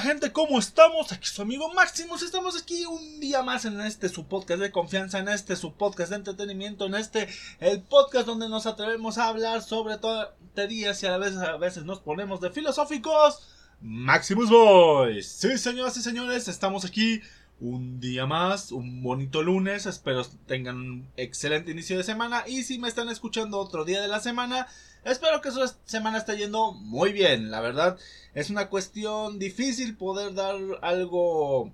Gente, 0.00 0.32
¿cómo 0.32 0.58
estamos? 0.58 1.12
Aquí 1.12 1.26
su 1.26 1.42
amigo 1.42 1.72
Maximus, 1.74 2.22
estamos 2.22 2.60
aquí 2.60 2.86
un 2.86 3.20
día 3.20 3.42
más 3.42 3.66
en 3.66 3.78
este 3.82 4.08
su 4.08 4.26
podcast 4.26 4.60
de 4.60 4.72
confianza, 4.72 5.18
en 5.18 5.28
este 5.28 5.56
su 5.56 5.74
podcast 5.74 6.10
de 6.10 6.16
entretenimiento, 6.16 6.86
en 6.86 6.94
este 6.94 7.28
el 7.58 7.82
podcast 7.82 8.26
donde 8.26 8.48
nos 8.48 8.64
atrevemos 8.64 9.18
a 9.18 9.28
hablar 9.28 9.60
sobre 9.60 9.98
tonterías 9.98 11.02
y 11.02 11.06
a 11.06 11.18
veces, 11.18 11.38
a 11.38 11.58
veces 11.58 11.84
nos 11.84 12.00
ponemos 12.00 12.40
de 12.40 12.50
filosóficos. 12.50 13.46
Maximus 13.82 14.48
Boys. 14.48 15.28
Sí, 15.28 15.58
señoras 15.58 15.96
y 15.98 16.02
señores, 16.02 16.48
estamos 16.48 16.86
aquí 16.86 17.20
un 17.60 18.00
día 18.00 18.26
más, 18.26 18.72
un 18.72 19.02
bonito 19.02 19.42
lunes, 19.42 19.86
espero 19.86 20.24
tengan 20.46 20.76
un 20.76 21.08
excelente 21.16 21.70
inicio 21.70 21.98
de 21.98 22.04
semana 22.04 22.44
y 22.46 22.62
si 22.62 22.78
me 22.78 22.88
están 22.88 23.08
escuchando 23.08 23.58
otro 23.58 23.84
día 23.84 24.00
de 24.00 24.08
la 24.08 24.20
semana, 24.20 24.66
espero 25.04 25.40
que 25.40 25.50
su 25.50 25.60
semana 25.84 26.18
esté 26.18 26.36
yendo 26.38 26.72
muy 26.72 27.12
bien, 27.12 27.50
la 27.50 27.60
verdad 27.60 27.98
es 28.34 28.50
una 28.50 28.68
cuestión 28.68 29.38
difícil 29.38 29.96
poder 29.96 30.34
dar 30.34 30.56
algo 30.82 31.72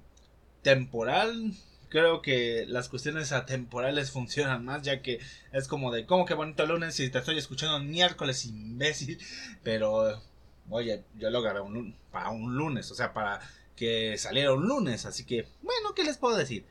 temporal. 0.62 1.52
Creo 1.89 2.20
que 2.20 2.64
las 2.66 2.89
cuestiones 2.89 3.30
atemporales 3.33 4.11
funcionan 4.16 4.64
más, 4.64 4.83
ya 4.83 5.03
que 5.03 5.20
es 5.53 5.69
como 5.69 5.92
de, 5.92 6.06
¿cómo 6.06 6.27
que 6.27 6.34
bonito 6.34 6.66
lunes 6.66 6.95
si 6.97 7.11
te 7.11 7.19
estoy 7.19 7.39
escuchando 7.39 7.78
miércoles, 7.80 8.45
imbécil? 8.47 9.19
Pero, 9.62 10.20
oye, 10.70 11.05
yo 11.14 11.30
lo 11.30 11.42
grabé 11.42 11.61
un, 11.61 11.95
para 12.11 12.30
un 12.30 12.56
lunes, 12.56 12.91
o 12.91 12.95
sea, 12.95 13.12
para 13.12 13.41
que 13.77 14.19
saliera 14.19 14.53
un 14.55 14.66
lunes, 14.66 15.07
así 15.07 15.25
que, 15.25 15.47
bueno, 15.62 15.95
¿qué 15.95 16.03
les 16.03 16.19
puedo 16.19 16.37
decir? 16.37 16.67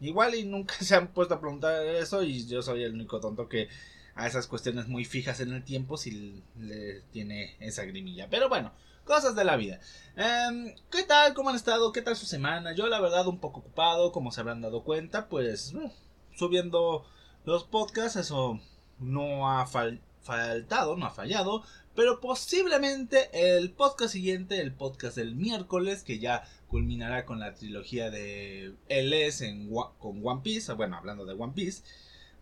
Igual 0.00 0.34
y 0.34 0.44
nunca 0.44 0.74
se 0.80 0.96
han 0.96 1.08
puesto 1.08 1.34
a 1.34 1.40
preguntar 1.40 1.84
eso 1.86 2.22
y 2.22 2.46
yo 2.46 2.62
soy 2.62 2.82
el 2.82 2.94
único 2.94 3.20
tonto 3.20 3.48
que 3.48 3.68
a 4.14 4.26
esas 4.26 4.46
cuestiones 4.46 4.88
muy 4.88 5.04
fijas 5.04 5.40
en 5.40 5.52
el 5.52 5.62
tiempo 5.62 5.96
si 5.98 6.42
le 6.58 7.02
tiene 7.12 7.56
esa 7.60 7.84
grimilla. 7.84 8.28
Pero 8.30 8.48
bueno, 8.48 8.72
cosas 9.04 9.36
de 9.36 9.44
la 9.44 9.56
vida. 9.56 9.78
Em, 10.16 10.74
¿Qué 10.90 11.02
tal? 11.04 11.34
¿Cómo 11.34 11.50
han 11.50 11.56
estado? 11.56 11.92
¿Qué 11.92 12.02
tal 12.02 12.16
su 12.16 12.26
semana? 12.26 12.74
Yo 12.74 12.86
la 12.88 13.00
verdad 13.00 13.26
un 13.26 13.38
poco 13.38 13.60
ocupado, 13.60 14.12
como 14.12 14.32
se 14.32 14.40
habrán 14.40 14.62
dado 14.62 14.82
cuenta, 14.84 15.28
pues 15.28 15.74
uh, 15.74 15.90
subiendo 16.34 17.04
los 17.44 17.64
podcasts, 17.64 18.16
eso 18.16 18.58
no 18.98 19.50
ha 19.50 19.66
faltado, 19.66 20.96
no 20.96 21.06
ha 21.06 21.10
fallado, 21.10 21.62
pero 21.96 22.20
posiblemente 22.20 23.30
el 23.32 23.72
podcast 23.72 24.12
siguiente, 24.12 24.60
el 24.60 24.72
podcast 24.72 25.16
del 25.16 25.34
miércoles, 25.34 26.02
que 26.02 26.18
ya 26.18 26.44
culminará 26.68 27.24
con 27.24 27.40
la 27.40 27.54
trilogía 27.54 28.10
de 28.10 28.74
LS 28.88 29.40
en, 29.40 29.70
con 29.98 30.20
One 30.24 30.42
Piece, 30.44 30.72
bueno, 30.74 30.96
hablando 30.98 31.24
de 31.24 31.32
One 31.32 31.54
Piece, 31.54 31.82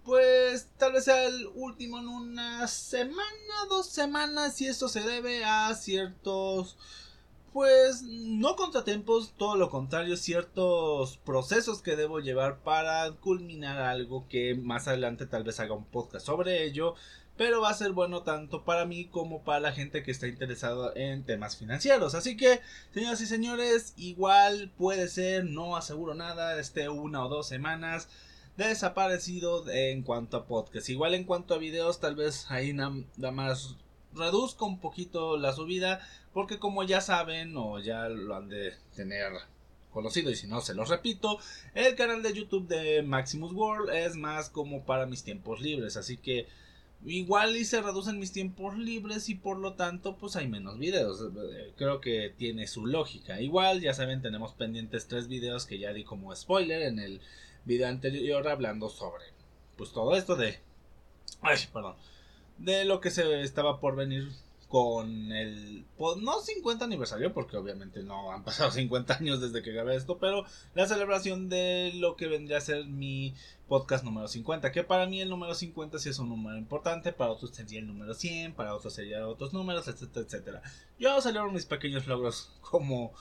pues 0.05 0.69
tal 0.77 0.93
vez 0.93 1.05
sea 1.05 1.25
el 1.25 1.47
último 1.55 2.01
en 2.01 2.09
una 2.09 2.67
semana, 2.67 3.55
dos 3.71 3.87
semanas, 3.87 4.61
y 4.61 4.67
esto 4.67 4.89
se 4.89 5.03
debe 5.03 5.45
a 5.45 5.73
ciertos, 5.75 6.77
pues 7.53 8.03
no 8.03 8.57
contratiempos, 8.57 9.35
todo 9.39 9.55
lo 9.55 9.71
contrario, 9.71 10.17
ciertos 10.17 11.19
procesos 11.19 11.81
que 11.81 11.95
debo 11.95 12.19
llevar 12.19 12.59
para 12.65 13.13
culminar 13.13 13.79
algo 13.79 14.27
que 14.29 14.57
más 14.57 14.89
adelante 14.89 15.27
tal 15.27 15.45
vez 15.45 15.61
haga 15.61 15.75
un 15.75 15.85
podcast 15.85 16.27
sobre 16.27 16.65
ello 16.65 16.97
pero 17.37 17.61
va 17.61 17.71
a 17.71 17.75
ser 17.75 17.93
bueno 17.93 18.23
tanto 18.23 18.65
para 18.65 18.85
mí 18.85 19.07
como 19.07 19.43
para 19.43 19.61
la 19.61 19.73
gente 19.73 20.03
que 20.03 20.11
está 20.11 20.29
interesada 20.29 20.93
en 20.95 21.25
temas 21.25 21.57
financieros. 21.57 22.15
Así 22.15 22.37
que, 22.37 22.61
señoras 22.93 23.21
y 23.21 23.27
señores, 23.27 23.95
igual 23.97 24.73
puede 24.77 25.09
ser, 25.09 25.45
no 25.45 25.77
aseguro 25.77 26.15
nada, 26.15 26.59
este 26.61 26.89
una 26.89 27.25
o 27.25 27.29
dos 27.29 27.49
semanas 27.49 28.09
desaparecido 28.57 29.69
en 29.69 30.03
cuanto 30.03 30.37
a 30.37 30.47
podcast. 30.47 30.89
Igual 30.89 31.15
en 31.15 31.25
cuanto 31.25 31.55
a 31.55 31.59
videos, 31.59 32.01
tal 32.01 32.15
vez 32.15 32.47
ahí 32.51 32.73
nada 32.73 33.33
más 33.33 33.77
reduzco 34.13 34.67
un 34.67 34.79
poquito 34.79 35.37
la 35.37 35.53
subida, 35.53 36.01
porque 36.33 36.59
como 36.59 36.85
ya 36.85 37.01
saben 37.01 37.57
o 37.57 37.81
ya 37.81 38.09
lo 38.09 38.37
han 38.37 38.49
de 38.49 38.75
tener 38.95 39.33
conocido 39.91 40.31
y 40.31 40.37
si 40.37 40.47
no 40.47 40.61
se 40.61 40.75
los 40.75 40.89
repito, 40.89 41.39
el 41.75 41.95
canal 41.95 42.23
de 42.23 42.33
YouTube 42.33 42.67
de 42.67 43.03
Maximus 43.03 43.53
World 43.53 43.91
es 43.91 44.17
más 44.17 44.51
como 44.51 44.85
para 44.85 45.07
mis 45.07 45.23
tiempos 45.23 45.61
libres, 45.61 45.97
así 45.97 46.17
que 46.17 46.49
Igual 47.05 47.55
y 47.57 47.65
se 47.67 47.83
reducen 47.83 48.19
mis 48.19 48.33
tiempos 48.33 48.79
libres 48.79 49.29
y 49.29 49.35
por 49.35 49.59
lo 49.59 49.75
tanto 49.75 50.17
pues 50.17 50.37
hay 50.37 50.49
menos 50.49 50.79
videos. 50.79 51.23
Creo 51.77 52.01
que 52.01 52.33
tiene 52.37 52.67
su 52.67 52.87
lógica. 52.87 53.41
Igual 53.41 53.81
ya 53.83 53.93
saben 53.93 54.23
tenemos 54.23 54.53
pendientes 54.53 55.07
tres 55.07 55.29
videos 55.29 55.67
que 55.67 55.79
ya 55.79 55.93
di 55.93 56.05
como 56.05 56.35
spoiler 56.35 56.83
en 56.83 56.99
el 56.99 57.21
video 57.67 57.89
anterior 57.89 58.49
hablando 58.49 58.89
sobre 58.89 59.25
pues 59.77 59.93
todo 59.93 60.17
esto 60.17 60.37
de... 60.37 60.59
Ay, 61.43 61.59
perdón. 61.73 61.97
De 62.59 62.85
lo 62.85 63.01
que 63.01 63.11
se 63.11 63.43
estaba 63.43 63.81
por 63.81 63.97
venir 63.97 64.31
con 64.69 65.33
el 65.33 65.85
pues, 65.97 66.17
no 66.19 66.41
50 66.41 66.85
aniversario 66.85 67.33
porque 67.33 67.57
obviamente 67.57 68.03
no 68.03 68.33
han 68.33 68.45
pasado 68.45 68.71
50 68.73 69.15
años 69.15 69.41
desde 69.41 69.63
que 69.63 69.73
grabé 69.73 69.97
esto 69.97 70.19
pero 70.19 70.45
la 70.75 70.87
celebración 70.87 71.49
de 71.49 71.93
lo 71.95 72.17
que 72.17 72.29
vendría 72.29 72.59
a 72.59 72.63
ser 72.63 72.87
mi 72.87 73.35
podcast 73.69 74.05
número 74.05 74.29
50 74.29 74.73
que 74.73 74.83
para 74.83 75.07
mí 75.07 75.21
el 75.21 75.29
número 75.29 75.55
50 75.55 75.99
sí 75.99 76.09
es 76.09 76.19
un 76.19 76.29
número 76.29 76.57
importante 76.57 77.13
para 77.13 77.31
otros 77.31 77.51
sería 77.51 77.81
el 77.81 77.87
número 77.87 78.15
100 78.15 78.55
para 78.55 78.75
otros 78.75 78.95
sería 78.95 79.27
otros 79.27 79.53
números 79.53 79.89
etcétera 79.89 80.27
etcétera. 80.27 80.63
Yo 80.99 81.21
celebro 81.21 81.51
mis 81.51 81.67
pequeños 81.67 82.07
logros 82.07 82.53
como 82.61 83.13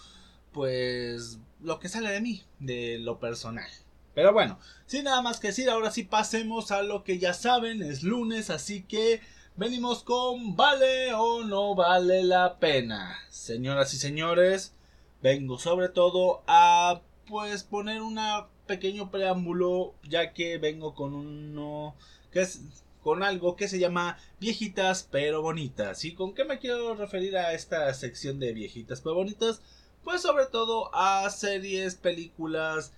pues 0.52 1.40
lo 1.62 1.80
que 1.80 1.90
sale 1.90 2.12
de 2.12 2.22
mí 2.22 2.44
de 2.60 3.00
lo 3.00 3.20
personal. 3.20 3.70
Pero 4.14 4.34
bueno 4.34 4.60
sin 4.86 5.06
nada 5.06 5.22
más 5.22 5.40
que 5.40 5.48
decir 5.48 5.70
ahora 5.70 5.92
sí 5.92 6.04
pasemos 6.04 6.72
a 6.72 6.84
lo 6.84 7.04
que 7.04 7.20
ya 7.20 7.34
saben 7.34 7.82
es 7.82 8.04
lunes 8.04 8.50
así 8.50 8.84
que 8.84 9.22
venimos 9.56 10.04
con 10.04 10.56
vale 10.56 11.14
o 11.14 11.44
no 11.44 11.76
vale 11.76 12.24
la 12.24 12.58
pena. 12.58 13.18
Señoras 13.30 13.94
y 13.94 13.98
señores, 13.98 14.74
vengo 15.22 15.60
sobre 15.60 15.90
todo 15.90 16.44
a 16.48 17.02
pues 17.28 17.64
poner 17.64 18.02
un 18.02 18.20
pequeño 18.66 19.12
preámbulo 19.12 19.94
ya 20.04 20.34
que 20.34 20.58
vengo 20.58 20.96
con 20.96 21.14
uno 21.14 21.96
que 22.32 22.42
es 22.42 22.62
con 23.02 23.22
algo 23.22 23.56
que 23.56 23.68
se 23.68 23.80
llama 23.80 24.18
viejitas 24.40 25.08
pero 25.12 25.42
bonitas. 25.42 26.04
¿Y 26.06 26.14
con 26.14 26.34
qué 26.34 26.46
me 26.46 26.60
quiero 26.60 26.96
referir 26.96 27.38
a 27.38 27.54
esta 27.54 27.94
sección 27.94 28.40
de 28.40 28.54
viejitas 28.54 29.02
pero 29.02 29.16
bonitas? 29.16 29.62
Pues 30.04 30.22
sobre 30.22 30.48
todo 30.48 30.94
a 30.96 31.30
series, 31.30 31.96
películas, 31.96 32.94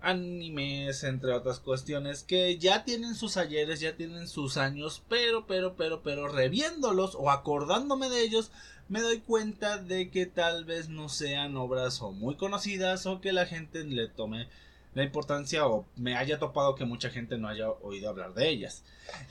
animes, 0.00 1.04
entre 1.04 1.32
otras 1.32 1.58
cuestiones, 1.58 2.22
que 2.22 2.58
ya 2.58 2.84
tienen 2.84 3.14
sus 3.14 3.36
ayeres, 3.36 3.80
ya 3.80 3.96
tienen 3.96 4.28
sus 4.28 4.56
años, 4.56 5.02
pero, 5.08 5.46
pero, 5.46 5.74
pero, 5.76 6.02
pero, 6.02 6.28
reviéndolos 6.28 7.14
o 7.14 7.30
acordándome 7.30 8.08
de 8.08 8.22
ellos, 8.22 8.50
me 8.88 9.00
doy 9.00 9.20
cuenta 9.20 9.78
de 9.78 10.10
que 10.10 10.26
tal 10.26 10.64
vez 10.64 10.88
no 10.88 11.08
sean 11.08 11.56
obras 11.56 12.00
o 12.00 12.12
muy 12.12 12.36
conocidas 12.36 13.06
o 13.06 13.20
que 13.20 13.32
la 13.32 13.46
gente 13.46 13.84
le 13.84 14.08
tome 14.08 14.48
la 14.94 15.04
importancia 15.04 15.66
o 15.66 15.86
me 15.96 16.16
haya 16.16 16.38
topado 16.38 16.74
que 16.74 16.84
mucha 16.84 17.10
gente 17.10 17.38
no 17.38 17.48
haya 17.48 17.70
oído 17.70 18.08
hablar 18.08 18.34
de 18.34 18.48
ellas. 18.48 18.82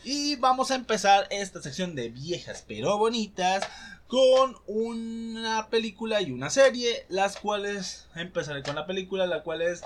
Y 0.03 0.35
vamos 0.35 0.72
a 0.72 0.75
empezar 0.75 1.28
esta 1.31 1.61
sección 1.61 1.95
de 1.95 2.09
viejas 2.09 2.63
pero 2.67 2.97
bonitas 2.97 3.67
con 4.07 4.55
una 4.67 5.67
película 5.69 6.22
y 6.22 6.31
una 6.31 6.49
serie, 6.49 7.05
las 7.09 7.38
cuales 7.38 8.07
empezaré 8.16 8.63
con 8.63 8.75
la 8.75 8.85
película, 8.85 9.28
la 9.28 9.44
cual 9.44 9.61
es 9.61 9.84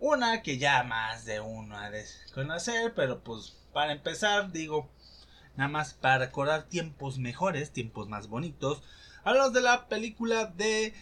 una 0.00 0.42
que 0.42 0.58
ya 0.58 0.82
más 0.82 1.24
de 1.26 1.40
uno 1.40 1.76
ha 1.76 1.90
de 1.90 2.04
conocer, 2.34 2.94
pero 2.94 3.20
pues 3.20 3.56
para 3.72 3.92
empezar, 3.92 4.50
digo, 4.50 4.90
nada 5.56 5.68
más 5.68 5.94
para 5.94 6.18
recordar 6.18 6.64
tiempos 6.64 7.18
mejores, 7.18 7.70
tiempos 7.70 8.08
más 8.08 8.28
bonitos, 8.28 8.82
hablamos 9.22 9.52
de 9.52 9.60
la 9.60 9.88
película 9.88 10.46
de 10.46 10.94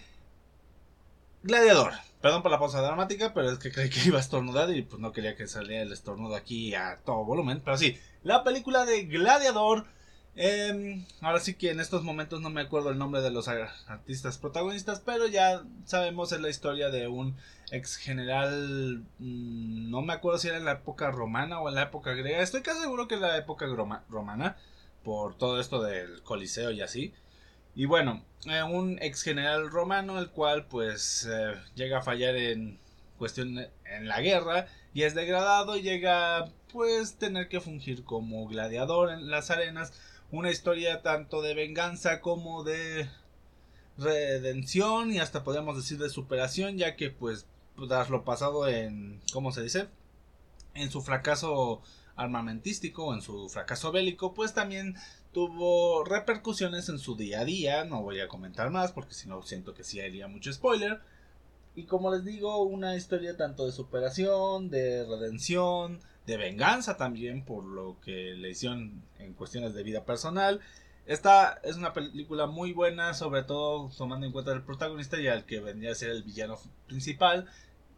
Gladiador. 1.44 1.92
Perdón 2.20 2.42
por 2.42 2.50
la 2.50 2.58
pausa 2.58 2.82
dramática, 2.82 3.32
pero 3.32 3.50
es 3.50 3.58
que 3.60 3.70
creí 3.70 3.88
que 3.88 4.00
iba 4.06 4.18
a 4.18 4.20
estornudar 4.20 4.70
y 4.70 4.82
pues 4.82 5.00
no 5.00 5.12
quería 5.12 5.36
que 5.36 5.46
saliera 5.46 5.82
el 5.82 5.92
estornudo 5.92 6.34
aquí 6.34 6.74
a 6.74 6.98
todo 7.04 7.24
volumen. 7.24 7.62
Pero 7.64 7.78
sí, 7.78 7.98
la 8.24 8.42
película 8.42 8.84
de 8.84 9.04
Gladiador 9.04 9.86
Em, 10.40 11.04
ahora 11.20 11.40
sí 11.40 11.54
que 11.54 11.72
en 11.72 11.80
estos 11.80 12.04
momentos 12.04 12.40
no 12.40 12.48
me 12.48 12.60
acuerdo 12.60 12.90
el 12.90 12.98
nombre 12.98 13.22
de 13.22 13.32
los 13.32 13.48
artistas 13.48 14.38
protagonistas, 14.38 15.00
pero 15.00 15.26
ya 15.26 15.64
sabemos 15.84 16.30
en 16.30 16.42
la 16.42 16.48
historia 16.48 16.90
de 16.90 17.08
un 17.08 17.36
ex 17.72 17.96
general, 17.96 19.02
mm, 19.18 19.90
no 19.90 20.00
me 20.02 20.12
acuerdo 20.12 20.38
si 20.38 20.46
era 20.46 20.58
en 20.58 20.64
la 20.64 20.74
época 20.74 21.10
romana 21.10 21.58
o 21.60 21.68
en 21.68 21.74
la 21.74 21.82
época 21.82 22.12
griega, 22.12 22.40
estoy 22.40 22.62
casi 22.62 22.80
seguro 22.82 23.08
que 23.08 23.16
en 23.16 23.22
la 23.22 23.36
época 23.36 23.66
romana, 24.08 24.56
por 25.02 25.36
todo 25.36 25.60
esto 25.60 25.82
del 25.82 26.22
Coliseo 26.22 26.70
y 26.70 26.82
así. 26.82 27.12
Y 27.74 27.86
bueno, 27.86 28.22
eh, 28.46 28.62
un 28.62 28.98
ex 29.02 29.22
general 29.22 29.70
romano, 29.70 30.20
el 30.20 30.30
cual 30.30 30.66
pues 30.66 31.28
eh, 31.28 31.54
llega 31.74 31.98
a 31.98 32.02
fallar 32.02 32.36
en 32.36 32.78
cuestión 33.18 33.58
en 33.84 34.06
la 34.06 34.20
guerra 34.20 34.68
y 34.94 35.02
es 35.02 35.16
degradado 35.16 35.76
y 35.76 35.82
llega 35.82 36.48
pues 36.72 37.16
tener 37.16 37.48
que 37.48 37.60
fungir 37.60 38.04
como 38.04 38.46
gladiador 38.46 39.10
en 39.10 39.30
las 39.30 39.50
arenas 39.50 39.92
una 40.30 40.50
historia 40.50 41.02
tanto 41.02 41.42
de 41.42 41.54
venganza 41.54 42.20
como 42.20 42.64
de 42.64 43.08
redención 43.96 45.12
y 45.12 45.18
hasta 45.18 45.42
podríamos 45.42 45.76
decir 45.76 45.98
de 45.98 46.10
superación 46.10 46.78
ya 46.78 46.96
que 46.96 47.10
pues 47.10 47.46
tras 47.88 48.10
lo 48.10 48.24
pasado 48.24 48.68
en 48.68 49.20
¿cómo 49.32 49.52
se 49.52 49.62
dice? 49.62 49.88
en 50.74 50.90
su 50.90 51.02
fracaso 51.02 51.80
armamentístico 52.14 53.14
en 53.14 53.22
su 53.22 53.48
fracaso 53.48 53.90
bélico 53.90 54.34
pues 54.34 54.54
también 54.54 54.96
tuvo 55.32 56.04
repercusiones 56.04 56.88
en 56.88 56.98
su 56.98 57.16
día 57.16 57.40
a 57.40 57.44
día. 57.44 57.84
No 57.84 58.02
voy 58.02 58.20
a 58.20 58.28
comentar 58.28 58.70
más 58.70 58.92
porque 58.92 59.14
si 59.14 59.28
no 59.28 59.42
siento 59.42 59.74
que 59.74 59.84
sí 59.84 60.00
haría 60.00 60.28
mucho 60.28 60.52
spoiler. 60.52 61.00
Y 61.74 61.84
como 61.84 62.12
les 62.12 62.24
digo, 62.24 62.62
una 62.62 62.96
historia 62.96 63.36
tanto 63.36 63.64
de 63.66 63.72
superación, 63.72 64.68
de 64.68 65.04
redención, 65.04 66.00
de 66.28 66.36
venganza 66.36 66.98
también 66.98 67.42
por 67.42 67.64
lo 67.64 67.98
que 68.04 68.34
le 68.36 68.50
hicieron 68.50 69.02
en 69.18 69.32
cuestiones 69.32 69.72
de 69.72 69.82
vida 69.82 70.04
personal. 70.04 70.60
Esta 71.06 71.58
es 71.64 71.76
una 71.76 71.94
película 71.94 72.46
muy 72.46 72.74
buena, 72.74 73.14
sobre 73.14 73.44
todo 73.44 73.90
tomando 73.96 74.26
en 74.26 74.32
cuenta 74.32 74.52
el 74.52 74.60
protagonista 74.60 75.18
y 75.18 75.26
al 75.26 75.46
que 75.46 75.60
vendría 75.60 75.92
a 75.92 75.94
ser 75.94 76.10
el 76.10 76.22
villano 76.22 76.58
principal. 76.86 77.46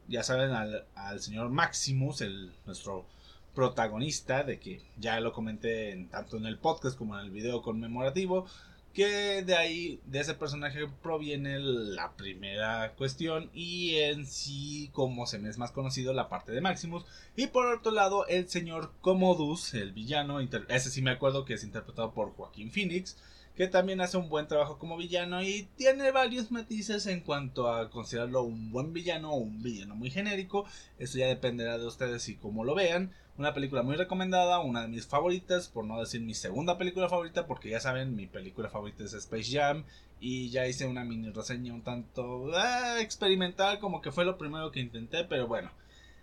Ya 0.07 0.23
saben, 0.23 0.53
al, 0.53 0.87
al 0.95 1.21
señor 1.21 1.51
Maximus, 1.51 2.21
el, 2.21 2.53
nuestro 2.67 3.05
protagonista, 3.53 4.45
de 4.45 4.61
que 4.61 4.81
ya 4.97 5.19
lo 5.19 5.33
comenté 5.33 5.91
en, 5.91 6.09
tanto 6.09 6.37
en 6.37 6.47
el 6.47 6.57
podcast 6.57 6.97
como 6.97 7.19
en 7.19 7.25
el 7.25 7.33
video 7.33 7.63
conmemorativo, 7.63 8.47
que 8.93 9.43
de 9.43 9.57
ahí, 9.57 10.01
de 10.07 10.21
ese 10.21 10.35
personaje 10.35 10.81
proviene 11.03 11.59
la 11.61 12.13
primera 12.13 12.93
cuestión 12.97 13.51
y 13.55 13.97
en 13.97 14.27
sí, 14.27 14.91
como 14.93 15.27
se 15.27 15.39
me 15.39 15.49
es 15.49 15.59
más 15.59 15.71
conocido, 15.71 16.13
la 16.13 16.29
parte 16.29 16.53
de 16.53 16.61
Maximus. 16.61 17.05
Y 17.37 17.49
por 17.49 17.67
otro 17.67 17.93
lado, 17.93 18.27
el 18.27 18.49
señor 18.49 18.93
Commodus, 19.01 19.75
el 19.75 19.93
villano, 19.93 20.41
ese 20.41 20.91
sí 20.91 21.03
me 21.03 21.13
acuerdo 21.13 21.45
que 21.45 21.55
es 21.55 21.65
interpretado 21.65 22.13
por 22.13 22.33
Joaquín 22.35 22.71
Phoenix, 22.71 23.17
que 23.55 23.69
también 23.69 24.01
hace 24.01 24.17
un 24.17 24.29
buen 24.29 24.49
trabajo 24.49 24.79
como 24.79 24.97
villano 24.97 25.43
y 25.43 25.69
tiene 25.77 26.11
varios 26.13 26.51
matices 26.51 27.07
en 27.07 27.21
cuanto 27.21 27.69
a 27.69 27.91
considerarlo 27.91 28.43
un 28.43 28.71
buen 28.73 28.93
villano 28.93 29.33
o 29.33 29.37
un 29.37 29.63
villano 29.63 29.95
muy 29.95 30.11
genérico. 30.11 30.65
Eso 30.99 31.19
ya 31.19 31.27
dependerá 31.27 31.79
de 31.79 31.87
ustedes 31.87 32.29
y 32.29 32.37
cómo 32.37 32.65
lo 32.65 32.75
vean. 32.75 33.13
Una 33.41 33.55
película 33.55 33.83
muy 33.83 33.97
recomendada, 33.97 34.59
una 34.59 34.83
de 34.83 34.89
mis 34.89 35.07
favoritas, 35.07 35.71
por 35.71 35.87
no 35.87 35.99
decir 35.99 36.21
mi 36.21 36.35
segunda 36.35 36.77
película 36.77 37.09
favorita, 37.09 37.47
porque 37.47 37.71
ya 37.71 37.81
saben, 37.81 38.15
mi 38.15 38.27
película 38.27 38.69
favorita 38.69 39.03
es 39.03 39.15
Space 39.15 39.51
Jam. 39.51 39.85
Y 40.21 40.51
ya 40.51 40.67
hice 40.67 40.87
una 40.87 41.05
mini 41.05 41.31
reseña 41.31 41.73
un 41.73 41.81
tanto 41.81 42.51
ah, 42.55 43.01
experimental, 43.01 43.79
como 43.79 44.03
que 44.03 44.13
fue 44.13 44.27
lo 44.27 44.37
primero 44.37 44.71
que 44.71 44.81
intenté, 44.81 45.25
pero 45.25 45.47
bueno. 45.47 45.71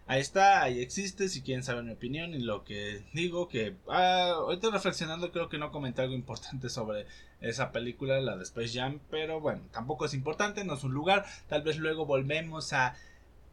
Ahí 0.05 0.21
está, 0.21 0.61
ahí 0.61 0.79
existe, 0.79 1.27
si 1.27 1.41
quieren 1.41 1.63
saber 1.63 1.83
mi 1.83 1.91
opinión 1.91 2.35
y 2.35 2.37
lo 2.37 2.63
que 2.63 3.03
digo, 3.13 3.47
que 3.47 3.75
ah, 3.89 4.33
ahorita 4.35 4.69
reflexionando 4.69 5.31
creo 5.31 5.49
que 5.49 5.57
no 5.57 5.71
comenté 5.71 6.03
algo 6.03 6.13
importante 6.13 6.69
sobre 6.69 7.07
esa 7.41 7.71
película, 7.71 8.21
la 8.21 8.37
de 8.37 8.43
Space 8.43 8.77
Jam, 8.77 8.99
pero 9.09 9.41
bueno, 9.41 9.63
tampoco 9.71 10.05
es 10.05 10.13
importante, 10.13 10.63
no 10.63 10.75
es 10.75 10.83
un 10.83 10.93
lugar, 10.93 11.25
tal 11.47 11.63
vez 11.63 11.79
luego 11.79 12.05
volvemos 12.05 12.73
a 12.73 12.95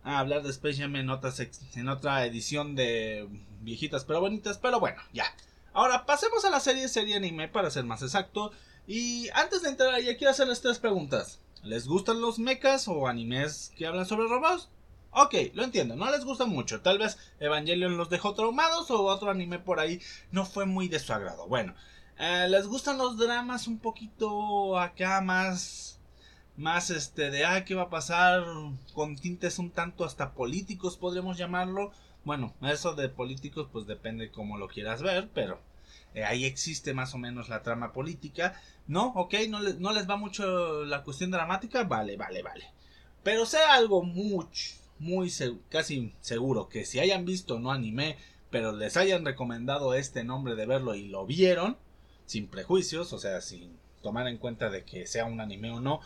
a 0.04 0.18
hablar 0.18 0.42
de 0.42 0.50
Space 0.50 0.76
Jam 0.76 0.94
en, 0.96 1.08
en 1.08 1.88
otra 1.88 2.26
edición 2.26 2.76
de 2.76 3.26
viejitas 3.62 4.04
pero 4.04 4.20
bonitas, 4.20 4.58
pero 4.58 4.78
bueno, 4.78 5.00
ya. 5.12 5.24
Ahora 5.72 6.06
pasemos 6.06 6.44
a 6.44 6.50
la 6.50 6.60
serie, 6.60 6.88
serie 6.88 7.16
anime 7.16 7.48
para 7.48 7.70
ser 7.70 7.84
más 7.84 8.02
exacto. 8.02 8.52
Y 8.86 9.28
antes 9.30 9.62
de 9.62 9.70
entrar 9.70 9.92
ahí, 9.92 10.14
quiero 10.16 10.30
hacerles 10.30 10.60
tres 10.60 10.78
preguntas. 10.78 11.40
¿Les 11.62 11.88
gustan 11.88 12.20
los 12.20 12.38
mechas 12.38 12.86
o 12.86 13.08
animes 13.08 13.72
que 13.76 13.86
hablan 13.86 14.06
sobre 14.06 14.28
robots? 14.28 14.68
Ok, 15.10 15.34
lo 15.54 15.64
entiendo, 15.64 15.96
no 15.96 16.10
les 16.10 16.24
gusta 16.24 16.44
mucho. 16.44 16.82
Tal 16.82 16.98
vez 16.98 17.16
Evangelion 17.40 17.96
los 17.96 18.10
dejó 18.10 18.34
traumados 18.34 18.90
o 18.90 19.04
otro 19.04 19.30
anime 19.30 19.58
por 19.58 19.80
ahí 19.80 20.00
no 20.30 20.44
fue 20.44 20.66
muy 20.66 20.88
de 20.88 20.98
su 20.98 21.12
agrado. 21.12 21.48
Bueno, 21.48 21.74
eh, 22.18 22.46
¿les 22.50 22.66
gustan 22.66 22.98
los 22.98 23.16
dramas 23.16 23.66
un 23.66 23.78
poquito 23.78 24.78
acá 24.78 25.20
más 25.20 25.93
más 26.56 26.90
este 26.90 27.30
de 27.30 27.44
ah 27.44 27.64
qué 27.64 27.74
va 27.74 27.82
a 27.82 27.90
pasar 27.90 28.44
con 28.92 29.16
tintes 29.16 29.58
un 29.58 29.70
tanto 29.70 30.04
hasta 30.04 30.34
políticos 30.34 30.96
podríamos 30.96 31.36
llamarlo 31.36 31.92
bueno 32.24 32.54
eso 32.62 32.94
de 32.94 33.08
políticos 33.08 33.68
pues 33.72 33.86
depende 33.86 34.30
cómo 34.30 34.56
lo 34.56 34.68
quieras 34.68 35.02
ver 35.02 35.28
pero 35.34 35.60
eh, 36.14 36.24
ahí 36.24 36.44
existe 36.44 36.94
más 36.94 37.12
o 37.14 37.18
menos 37.18 37.48
la 37.48 37.62
trama 37.62 37.92
política. 37.92 38.60
No 38.86 39.08
ok 39.16 39.34
no, 39.48 39.60
no 39.60 39.92
les 39.92 40.08
va 40.08 40.16
mucho 40.16 40.84
la 40.84 41.02
cuestión 41.02 41.30
dramática 41.30 41.84
vale 41.84 42.16
vale 42.16 42.42
vale. 42.42 42.66
Pero 43.22 43.46
sea 43.46 43.74
algo 43.74 44.02
muy 44.02 44.46
muy 44.98 45.32
casi 45.68 46.12
seguro 46.20 46.68
que 46.68 46.86
si 46.86 47.00
hayan 47.00 47.24
visto 47.24 47.58
no 47.58 47.72
anime 47.72 48.16
pero 48.50 48.72
les 48.72 48.96
hayan 48.96 49.24
recomendado 49.24 49.94
este 49.94 50.22
nombre 50.22 50.54
de 50.54 50.66
verlo 50.66 50.94
y 50.94 51.08
lo 51.08 51.26
vieron 51.26 51.76
sin 52.26 52.46
prejuicios 52.46 53.12
o 53.12 53.18
sea 53.18 53.40
sin 53.40 53.76
tomar 54.02 54.28
en 54.28 54.38
cuenta 54.38 54.70
de 54.70 54.84
que 54.84 55.06
sea 55.08 55.24
un 55.24 55.40
anime 55.40 55.72
o 55.72 55.80
no 55.80 56.00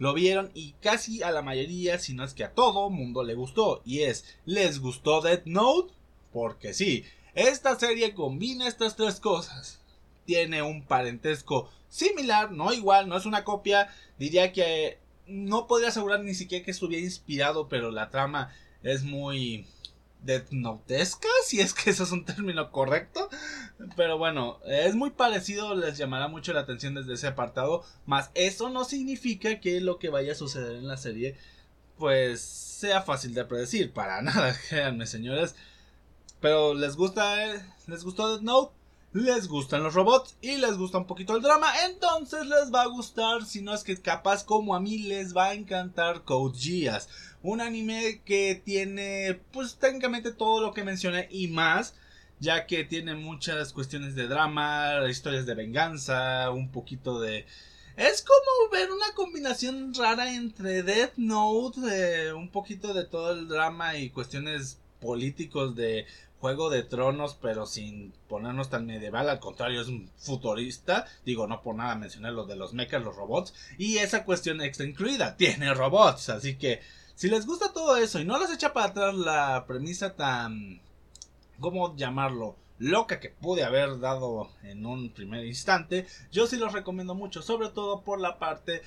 lo 0.00 0.14
vieron 0.14 0.50
y 0.54 0.72
casi 0.80 1.22
a 1.22 1.30
la 1.30 1.42
mayoría, 1.42 1.98
si 1.98 2.14
no 2.14 2.24
es 2.24 2.32
que 2.32 2.42
a 2.42 2.54
todo 2.54 2.88
mundo 2.88 3.22
le 3.22 3.34
gustó. 3.34 3.82
Y 3.84 4.00
es, 4.00 4.24
¿les 4.46 4.80
gustó 4.80 5.20
Death 5.20 5.44
Note? 5.44 5.92
Porque 6.32 6.72
sí, 6.72 7.04
esta 7.34 7.78
serie 7.78 8.14
combina 8.14 8.66
estas 8.66 8.96
tres 8.96 9.20
cosas. 9.20 9.78
Tiene 10.24 10.62
un 10.62 10.82
parentesco 10.82 11.68
similar, 11.90 12.50
no 12.50 12.72
igual, 12.72 13.10
no 13.10 13.16
es 13.18 13.26
una 13.26 13.44
copia. 13.44 13.94
Diría 14.18 14.54
que 14.54 14.98
no 15.26 15.66
podría 15.66 15.90
asegurar 15.90 16.20
ni 16.20 16.32
siquiera 16.32 16.64
que 16.64 16.70
estuviera 16.70 17.04
inspirado, 17.04 17.68
pero 17.68 17.90
la 17.90 18.08
trama 18.08 18.54
es 18.82 19.02
muy 19.02 19.66
Death 20.22 20.50
Notesca, 20.50 21.28
si 21.44 21.60
es 21.60 21.74
que 21.74 21.90
eso 21.90 22.04
es 22.04 22.12
un 22.12 22.24
término 22.24 22.70
correcto. 22.70 23.28
Pero 23.96 24.18
bueno, 24.18 24.58
es 24.66 24.94
muy 24.94 25.10
parecido, 25.10 25.74
les 25.74 25.96
llamará 25.96 26.28
mucho 26.28 26.52
la 26.52 26.60
atención 26.60 26.94
desde 26.94 27.14
ese 27.14 27.26
apartado. 27.26 27.84
Más 28.06 28.30
eso 28.34 28.70
no 28.70 28.84
significa 28.84 29.60
que 29.60 29.80
lo 29.80 29.98
que 29.98 30.10
vaya 30.10 30.32
a 30.32 30.36
suceder 30.36 30.76
en 30.76 30.86
la 30.86 30.96
serie, 30.96 31.36
pues 31.96 32.40
sea 32.40 33.02
fácil 33.02 33.34
de 33.34 33.44
predecir. 33.44 33.92
Para 33.92 34.22
nada, 34.22 34.56
créanme, 34.68 35.06
señores. 35.06 35.54
Pero 36.40 36.74
les 36.74 36.96
gusta, 36.96 37.36
les 37.86 38.04
gustó 38.04 38.30
Death 38.30 38.42
Note 38.42 38.79
les 39.12 39.48
gustan 39.48 39.82
los 39.82 39.94
robots 39.94 40.36
y 40.40 40.56
les 40.56 40.76
gusta 40.76 40.98
un 40.98 41.06
poquito 41.06 41.34
el 41.34 41.42
drama, 41.42 41.72
entonces 41.86 42.46
les 42.46 42.72
va 42.72 42.82
a 42.82 42.86
gustar, 42.86 43.44
si 43.44 43.60
no 43.60 43.74
es 43.74 43.82
que 43.82 43.96
capaz 43.96 44.44
como 44.44 44.74
a 44.74 44.80
mí 44.80 44.98
les 44.98 45.36
va 45.36 45.46
a 45.46 45.54
encantar 45.54 46.22
Code 46.22 46.56
Geass, 46.56 47.08
un 47.42 47.60
anime 47.60 48.22
que 48.24 48.60
tiene 48.64 49.40
pues 49.52 49.76
técnicamente 49.76 50.30
todo 50.30 50.60
lo 50.60 50.72
que 50.72 50.84
mencioné 50.84 51.26
y 51.30 51.48
más, 51.48 51.94
ya 52.38 52.66
que 52.66 52.84
tiene 52.84 53.14
muchas 53.16 53.72
cuestiones 53.72 54.14
de 54.14 54.28
drama, 54.28 55.08
historias 55.08 55.44
de 55.44 55.54
venganza, 55.54 56.50
un 56.50 56.70
poquito 56.70 57.20
de... 57.20 57.46
Es 57.96 58.22
como 58.22 58.70
ver 58.72 58.90
una 58.92 59.12
combinación 59.14 59.92
rara 59.92 60.32
entre 60.32 60.82
Death 60.82 61.14
Note, 61.16 61.80
eh, 61.90 62.32
un 62.32 62.48
poquito 62.48 62.94
de 62.94 63.04
todo 63.04 63.32
el 63.32 63.48
drama 63.48 63.96
y 63.98 64.10
cuestiones 64.10 64.78
políticos 65.00 65.74
de 65.74 66.06
Juego 66.40 66.70
de 66.70 66.82
Tronos, 66.82 67.36
pero 67.40 67.66
sin 67.66 68.12
ponernos 68.28 68.70
tan 68.70 68.86
medieval, 68.86 69.28
al 69.28 69.40
contrario, 69.40 69.82
es 69.82 69.88
un 69.88 70.10
futurista. 70.16 71.06
Digo, 71.24 71.46
no 71.46 71.60
por 71.60 71.74
nada 71.74 71.94
mencionar 71.96 72.32
lo 72.32 72.46
de 72.46 72.56
los 72.56 72.72
mechas, 72.72 73.02
los 73.02 73.14
robots. 73.14 73.54
Y 73.76 73.98
esa 73.98 74.24
cuestión 74.24 74.60
extra 74.62 74.86
incluida, 74.86 75.36
tiene 75.38 75.74
robots. 75.74 76.30
Así 76.30 76.56
que, 76.56 76.80
si 77.14 77.28
les 77.28 77.46
gusta 77.46 77.72
todo 77.72 77.96
eso 77.96 78.18
y 78.20 78.24
no 78.24 78.38
les 78.38 78.50
echa 78.50 78.72
para 78.72 78.86
atrás 78.86 79.14
la 79.14 79.64
premisa 79.66 80.16
tan. 80.16 80.80
¿Cómo 81.60 81.94
llamarlo? 81.94 82.56
loca 82.78 83.20
que 83.20 83.28
pude 83.28 83.62
haber 83.62 84.00
dado 84.00 84.48
en 84.62 84.86
un 84.86 85.10
primer 85.10 85.44
instante, 85.44 86.06
yo 86.32 86.46
sí 86.46 86.56
los 86.56 86.72
recomiendo 86.72 87.14
mucho, 87.14 87.42
sobre 87.42 87.68
todo 87.68 88.00
por 88.00 88.18
la 88.18 88.38
parte 88.38 88.80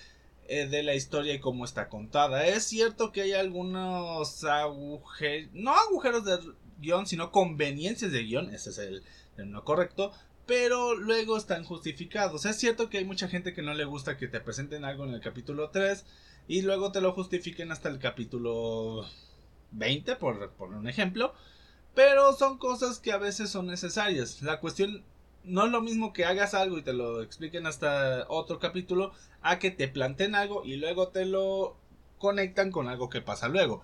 eh, 0.47 0.65
de 0.67 0.83
la 0.83 0.93
historia 0.93 1.33
y 1.33 1.39
cómo 1.39 1.63
está 1.63 1.87
contada. 1.87 2.45
Es 2.47 2.65
cierto 2.65 3.11
que 3.11 3.21
hay 3.21 3.33
algunos 3.33 4.43
agujeros, 4.43 5.51
no 5.53 5.73
agujeros 5.73 6.25
de 6.25 6.39
guion, 6.83 7.07
sino 7.07 7.31
conveniencias 7.31 8.11
de 8.11 8.23
guion, 8.23 8.53
ese 8.53 8.69
es 8.69 8.77
el 8.77 9.03
término 9.35 9.63
correcto, 9.63 10.11
pero 10.45 10.95
luego 10.95 11.37
están 11.37 11.63
justificados. 11.63 12.45
Es 12.45 12.57
cierto 12.57 12.89
que 12.89 12.99
hay 12.99 13.05
mucha 13.05 13.27
gente 13.27 13.53
que 13.53 13.63
no 13.63 13.73
le 13.73 13.85
gusta 13.85 14.17
que 14.17 14.27
te 14.27 14.39
presenten 14.39 14.85
algo 14.85 15.05
en 15.05 15.13
el 15.13 15.21
capítulo 15.21 15.71
3 15.71 16.05
y 16.47 16.61
luego 16.61 16.91
te 16.91 17.01
lo 17.01 17.13
justifiquen 17.13 17.71
hasta 17.71 17.89
el 17.89 17.97
capítulo 17.97 19.05
20, 19.71 20.15
por 20.17 20.51
poner 20.51 20.77
un 20.77 20.87
ejemplo, 20.87 21.33
pero 21.95 22.33
son 22.33 22.57
cosas 22.57 22.99
que 22.99 23.11
a 23.11 23.17
veces 23.17 23.49
son 23.49 23.67
necesarias. 23.67 24.41
La 24.41 24.59
cuestión 24.59 25.03
no 25.43 25.65
es 25.65 25.71
lo 25.71 25.81
mismo 25.81 26.13
que 26.13 26.25
hagas 26.25 26.53
algo 26.53 26.77
y 26.77 26.83
te 26.83 26.93
lo 26.93 27.21
expliquen 27.21 27.65
hasta 27.67 28.25
otro 28.29 28.59
capítulo 28.59 29.13
a 29.41 29.59
que 29.59 29.71
te 29.71 29.87
planteen 29.87 30.35
algo 30.35 30.63
y 30.65 30.77
luego 30.77 31.09
te 31.09 31.25
lo 31.25 31.75
conectan 32.17 32.71
con 32.71 32.87
algo 32.87 33.09
que 33.09 33.21
pasa 33.21 33.47
luego. 33.47 33.83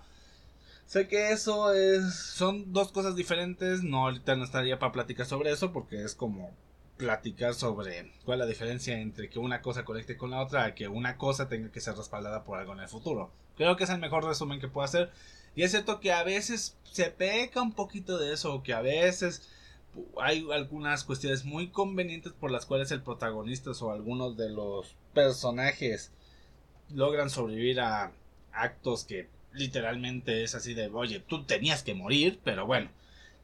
Sé 0.90 1.08
que 1.08 1.30
eso 1.32 1.72
es. 1.72 2.16
Son 2.16 2.74
dos 2.74 2.92
cosas 2.92 3.16
diferentes. 3.16 3.84
No, 3.84 4.06
ahorita 4.06 4.36
no 4.36 4.44
estaría 4.44 4.80
para 4.80 4.92
platicar 4.92 5.28
sobre 5.28 5.52
eso. 5.52 5.72
Porque 5.72 6.04
es 6.04 6.16
como 6.16 6.50
platicar 6.98 7.54
sobre 7.54 8.12
cuál 8.26 8.40
es 8.40 8.46
la 8.46 8.50
diferencia 8.50 9.00
entre 9.00 9.30
que 9.30 9.38
una 9.38 9.62
cosa 9.62 9.86
conecte 9.86 10.18
con 10.18 10.32
la 10.32 10.42
otra. 10.42 10.74
Que 10.74 10.88
una 10.88 11.16
cosa 11.16 11.48
tenga 11.48 11.72
que 11.72 11.80
ser 11.80 11.96
respaldada 11.96 12.44
por 12.44 12.58
algo 12.58 12.74
en 12.74 12.80
el 12.80 12.88
futuro. 12.88 13.30
Creo 13.56 13.76
que 13.76 13.84
es 13.84 13.92
el 13.92 14.00
mejor 14.00 14.26
resumen 14.26 14.60
que 14.60 14.68
puedo 14.68 14.84
hacer. 14.84 15.12
Y 15.56 15.62
es 15.62 15.70
cierto 15.70 16.00
que 16.00 16.12
a 16.12 16.24
veces 16.24 16.76
se 16.82 17.12
peca 17.12 17.62
un 17.62 17.74
poquito 17.74 18.18
de 18.18 18.34
eso. 18.34 18.64
Que 18.64 18.74
a 18.74 18.82
veces 18.82 19.48
hay 20.20 20.44
algunas 20.52 21.04
cuestiones 21.04 21.46
muy 21.46 21.70
convenientes 21.70 22.34
por 22.34 22.50
las 22.50 22.66
cuales 22.66 22.90
el 22.90 23.04
protagonista 23.04 23.70
o 23.80 23.92
algunos 23.92 24.38
de 24.38 24.50
los 24.50 24.96
personajes 25.14 26.12
logran 26.90 27.30
sobrevivir 27.30 27.80
a 27.80 28.12
actos 28.52 29.04
que 29.04 29.30
literalmente 29.54 30.44
es 30.44 30.56
así 30.56 30.74
de, 30.74 30.88
oye, 30.88 31.20
tú 31.20 31.44
tenías 31.44 31.84
que 31.84 31.94
morir, 31.94 32.40
pero 32.44 32.66
bueno, 32.66 32.90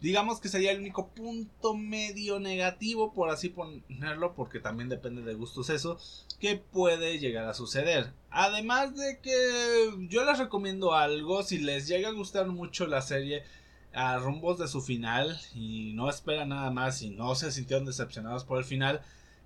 digamos 0.01 0.39
que 0.39 0.49
sería 0.49 0.71
el 0.71 0.79
único 0.79 1.09
punto 1.09 1.73
medio 1.73 2.39
negativo, 2.39 3.13
por 3.13 3.29
así 3.29 3.49
ponerlo, 3.49 4.35
porque 4.35 4.59
también 4.59 4.89
depende 4.89 5.21
de 5.21 5.33
gustos 5.33 5.69
eso, 5.69 5.99
que 6.39 6.57
puede 6.57 7.19
llegar 7.19 7.47
a 7.47 7.53
suceder. 7.53 8.13
Además 8.29 8.95
de 8.95 9.19
que 9.19 10.07
yo 10.09 10.25
les 10.25 10.37
recomiendo 10.37 10.93
algo, 10.93 11.43
si 11.43 11.57
les 11.57 11.87
llega 11.87 12.09
a 12.09 12.13
gustar 12.13 12.47
mucho 12.47 12.87
la 12.87 13.01
serie 13.01 13.43
a 13.93 14.17
rumbos 14.17 14.59
de 14.59 14.67
su 14.67 14.81
final 14.81 15.39
y 15.53 15.93
no 15.93 16.09
esperan 16.09 16.49
nada 16.49 16.69
más 16.69 17.01
y 17.01 17.09
no 17.09 17.33
se 17.33 17.51
sintieron 17.51 17.85
decepcionados 17.85 18.43
por 18.43 18.57
el 18.57 18.65
final, 18.65 19.01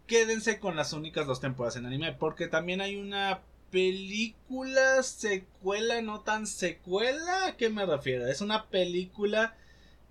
quédense 0.08 0.60
con 0.60 0.75
las 0.75 0.92
únicas 0.92 1.28
dos 1.28 1.39
temporadas 1.39 1.75
en 1.75 1.86
anime, 1.86 2.13
porque 2.13 2.48
también 2.48 2.82
hay 2.82 2.96
una 2.96 3.42
película 3.72 5.04
secuela, 5.04 6.02
no 6.02 6.22
tan 6.22 6.48
secuela, 6.48 7.48
¿a 7.48 7.58
qué 7.58 7.70
me 7.70 7.86
refiero? 7.86 8.28
Es 8.28 8.42
una 8.42 8.68
película 8.68 9.56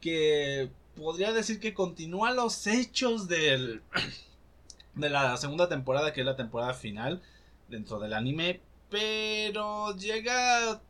que 0.00 0.70
podría 0.96 1.32
decir 1.32 1.60
que 1.60 1.74
continúa 1.74 2.32
los 2.32 2.66
hechos 2.66 3.28
del, 3.28 3.82
de 4.94 5.10
la 5.10 5.36
segunda 5.36 5.68
temporada, 5.68 6.12
que 6.12 6.20
es 6.20 6.26
la 6.26 6.36
temporada 6.36 6.74
final 6.74 7.22
dentro 7.68 7.98
del 7.98 8.14
anime, 8.14 8.60
pero 8.90 9.94
llega... 9.96 10.80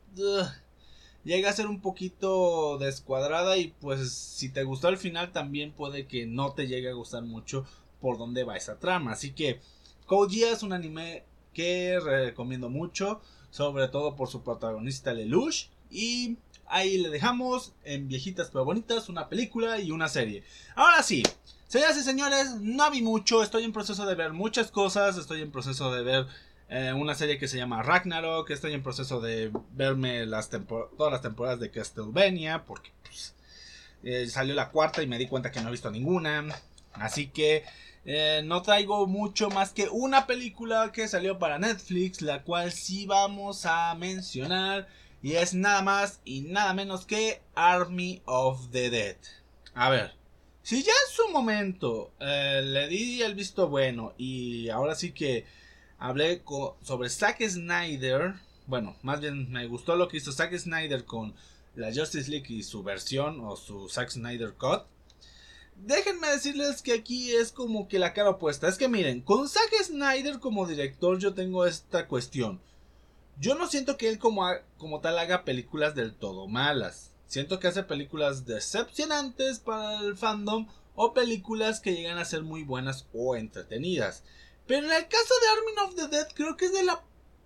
llega 1.23 1.49
a 1.49 1.53
ser 1.53 1.67
un 1.67 1.81
poquito 1.81 2.77
descuadrada 2.77 3.57
y 3.57 3.67
pues 3.81 4.11
si 4.11 4.49
te 4.49 4.63
gustó 4.63 4.87
el 4.89 4.97
final 4.97 5.31
también 5.31 5.71
puede 5.71 6.07
que 6.07 6.25
no 6.25 6.53
te 6.53 6.67
llegue 6.67 6.89
a 6.89 6.93
gustar 6.93 7.23
mucho 7.23 7.65
por 8.01 8.17
dónde 8.17 8.43
va 8.43 8.57
esa 8.57 8.79
trama. 8.79 9.11
Así 9.11 9.31
que 9.31 9.59
Koji 10.05 10.43
es 10.43 10.63
un 10.63 10.73
anime 10.73 11.23
que 11.53 11.99
recomiendo 11.99 12.69
mucho, 12.69 13.21
sobre 13.51 13.87
todo 13.87 14.15
por 14.15 14.29
su 14.29 14.43
protagonista 14.43 15.13
Lelouch 15.13 15.69
y 15.89 16.37
Ahí 16.69 16.99
le 16.99 17.09
dejamos 17.09 17.73
en 17.83 18.07
viejitas 18.07 18.49
pero 18.53 18.63
bonitas 18.63 19.09
una 19.09 19.27
película 19.27 19.79
y 19.79 19.89
una 19.89 20.07
serie. 20.07 20.43
Ahora 20.75 21.01
sí, 21.01 21.23
señoras 21.67 21.97
y 21.97 22.03
señores, 22.03 22.55
no 22.61 22.89
vi 22.91 23.01
mucho, 23.01 23.41
estoy 23.41 23.63
en 23.63 23.73
proceso 23.73 24.05
de 24.05 24.13
ver 24.13 24.33
muchas 24.33 24.69
cosas, 24.69 25.17
estoy 25.17 25.41
en 25.41 25.51
proceso 25.51 25.91
de 25.91 26.03
ver 26.03 26.27
eh, 26.69 26.93
una 26.93 27.15
serie 27.15 27.39
que 27.39 27.47
se 27.47 27.57
llama 27.57 27.81
Ragnarok, 27.81 28.51
estoy 28.51 28.73
en 28.73 28.83
proceso 28.83 29.19
de 29.19 29.51
verme 29.71 30.27
las 30.27 30.51
todas 30.51 31.11
las 31.11 31.23
temporadas 31.23 31.59
de 31.59 31.71
Castlevania, 31.71 32.65
porque 32.65 32.91
pues, 33.01 33.33
eh, 34.03 34.27
salió 34.27 34.53
la 34.53 34.69
cuarta 34.69 35.01
y 35.01 35.07
me 35.07 35.17
di 35.17 35.25
cuenta 35.27 35.51
que 35.51 35.61
no 35.61 35.69
he 35.69 35.71
visto 35.71 35.89
ninguna. 35.89 36.45
Así 36.93 37.29
que 37.29 37.65
eh, 38.05 38.41
no 38.45 38.61
traigo 38.61 39.07
mucho 39.07 39.49
más 39.49 39.71
que 39.71 39.89
una 39.89 40.25
película 40.27 40.91
que 40.91 41.07
salió 41.07 41.39
para 41.39 41.59
Netflix, 41.59 42.21
la 42.21 42.43
cual 42.43 42.71
sí 42.71 43.05
vamos 43.05 43.65
a 43.65 43.93
mencionar. 43.95 44.87
Y 45.21 45.33
es 45.33 45.53
nada 45.53 45.81
más 45.81 46.21
y 46.23 46.41
nada 46.41 46.73
menos 46.73 47.05
que 47.05 47.41
Army 47.53 48.21
of 48.25 48.71
the 48.71 48.89
Dead. 48.89 49.17
A 49.73 49.89
ver, 49.89 50.13
si 50.63 50.83
ya 50.83 50.91
en 50.91 51.15
su 51.15 51.29
momento 51.31 52.11
eh, 52.19 52.61
le 52.63 52.87
di 52.87 53.21
el 53.21 53.35
visto 53.35 53.67
bueno 53.67 54.13
y 54.17 54.69
ahora 54.69 54.95
sí 54.95 55.11
que 55.11 55.45
hablé 55.97 56.41
sobre 56.81 57.09
Zack 57.09 57.41
Snyder, 57.47 58.35
bueno, 58.67 58.95
más 59.01 59.19
bien 59.19 59.51
me 59.51 59.67
gustó 59.67 59.95
lo 59.95 60.07
que 60.07 60.17
hizo 60.17 60.31
Zack 60.31 60.55
Snyder 60.57 61.05
con 61.05 61.33
la 61.75 61.93
Justice 61.93 62.29
League 62.29 62.47
y 62.49 62.63
su 62.63 62.83
versión 62.83 63.39
o 63.41 63.55
su 63.55 63.89
Zack 63.89 64.09
Snyder 64.09 64.53
Cut. 64.53 64.83
Déjenme 65.81 66.27
decirles 66.27 66.81
que 66.81 66.93
aquí 66.93 67.31
es 67.31 67.51
como 67.51 67.87
que 67.87 67.99
la 67.99 68.13
cara 68.13 68.31
opuesta. 68.31 68.67
Es 68.67 68.77
que 68.77 68.89
miren, 68.89 69.21
con 69.21 69.47
Zack 69.47 69.73
Snyder 69.83 70.39
como 70.39 70.67
director 70.67 71.17
yo 71.19 71.33
tengo 71.33 71.65
esta 71.65 72.07
cuestión. 72.07 72.61
Yo 73.39 73.55
no 73.55 73.67
siento 73.67 73.97
que 73.97 74.09
él 74.09 74.19
como, 74.19 74.45
como 74.77 74.99
tal 74.99 75.17
haga 75.17 75.45
películas 75.45 75.95
del 75.95 76.13
todo 76.13 76.47
malas. 76.47 77.11
Siento 77.27 77.59
que 77.59 77.67
hace 77.67 77.83
películas 77.83 78.45
decepcionantes 78.45 79.59
para 79.59 79.99
el 79.99 80.17
fandom 80.17 80.67
o 80.95 81.13
películas 81.13 81.79
que 81.79 81.93
llegan 81.93 82.17
a 82.17 82.25
ser 82.25 82.43
muy 82.43 82.63
buenas 82.63 83.07
o 83.13 83.35
entretenidas. 83.35 84.23
Pero 84.67 84.85
en 84.85 84.91
el 84.91 85.07
caso 85.07 85.33
de 85.41 85.47
Army 85.47 85.87
of 85.87 85.95
the 85.95 86.15
Dead 86.15 86.27
creo 86.33 86.57
que 86.57 86.65
es 86.65 86.73
de 86.73 86.83
las 86.83 86.99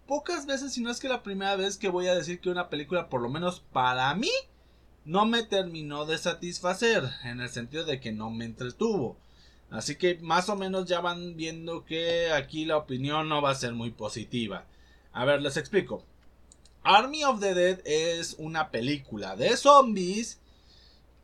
pocas 0.07 0.45
veces, 0.45 0.73
si 0.73 0.81
no 0.81 0.89
es 0.89 0.99
que 0.99 1.07
la 1.07 1.21
primera 1.21 1.55
vez 1.55 1.77
que 1.77 1.89
voy 1.89 2.07
a 2.07 2.15
decir 2.15 2.39
que 2.39 2.49
una 2.49 2.69
película, 2.69 3.09
por 3.09 3.21
lo 3.21 3.29
menos 3.29 3.63
para 3.71 4.13
mí, 4.15 4.31
no 5.05 5.25
me 5.25 5.43
terminó 5.43 6.05
de 6.05 6.17
satisfacer, 6.17 7.03
en 7.23 7.41
el 7.41 7.49
sentido 7.49 7.83
de 7.83 7.99
que 7.99 8.11
no 8.11 8.29
me 8.29 8.45
entretuvo. 8.45 9.17
Así 9.69 9.95
que 9.95 10.19
más 10.21 10.49
o 10.49 10.55
menos 10.55 10.87
ya 10.87 11.01
van 11.01 11.35
viendo 11.35 11.83
que 11.83 12.31
aquí 12.31 12.65
la 12.65 12.77
opinión 12.77 13.27
no 13.27 13.41
va 13.41 13.51
a 13.51 13.55
ser 13.55 13.73
muy 13.73 13.91
positiva. 13.91 14.65
A 15.11 15.25
ver, 15.25 15.41
les 15.41 15.57
explico. 15.57 16.03
Army 16.83 17.23
of 17.23 17.39
the 17.39 17.53
Dead 17.53 17.79
es 17.85 18.35
una 18.37 18.69
película 18.69 19.35
de 19.35 19.55
zombies 19.57 20.39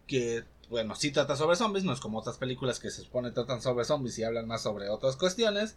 que, 0.07 0.45
bueno, 0.69 0.95
sí 0.95 1.11
trata 1.11 1.35
sobre 1.35 1.57
zombies, 1.57 1.83
no 1.83 1.93
es 1.93 1.99
como 1.99 2.19
otras 2.19 2.37
películas 2.37 2.79
que 2.79 2.89
se 2.89 3.03
supone 3.03 3.31
tratan 3.31 3.61
sobre 3.61 3.85
zombies 3.85 4.17
y 4.17 4.23
hablan 4.23 4.47
más 4.47 4.63
sobre 4.63 4.89
otras 4.89 5.15
cuestiones. 5.15 5.75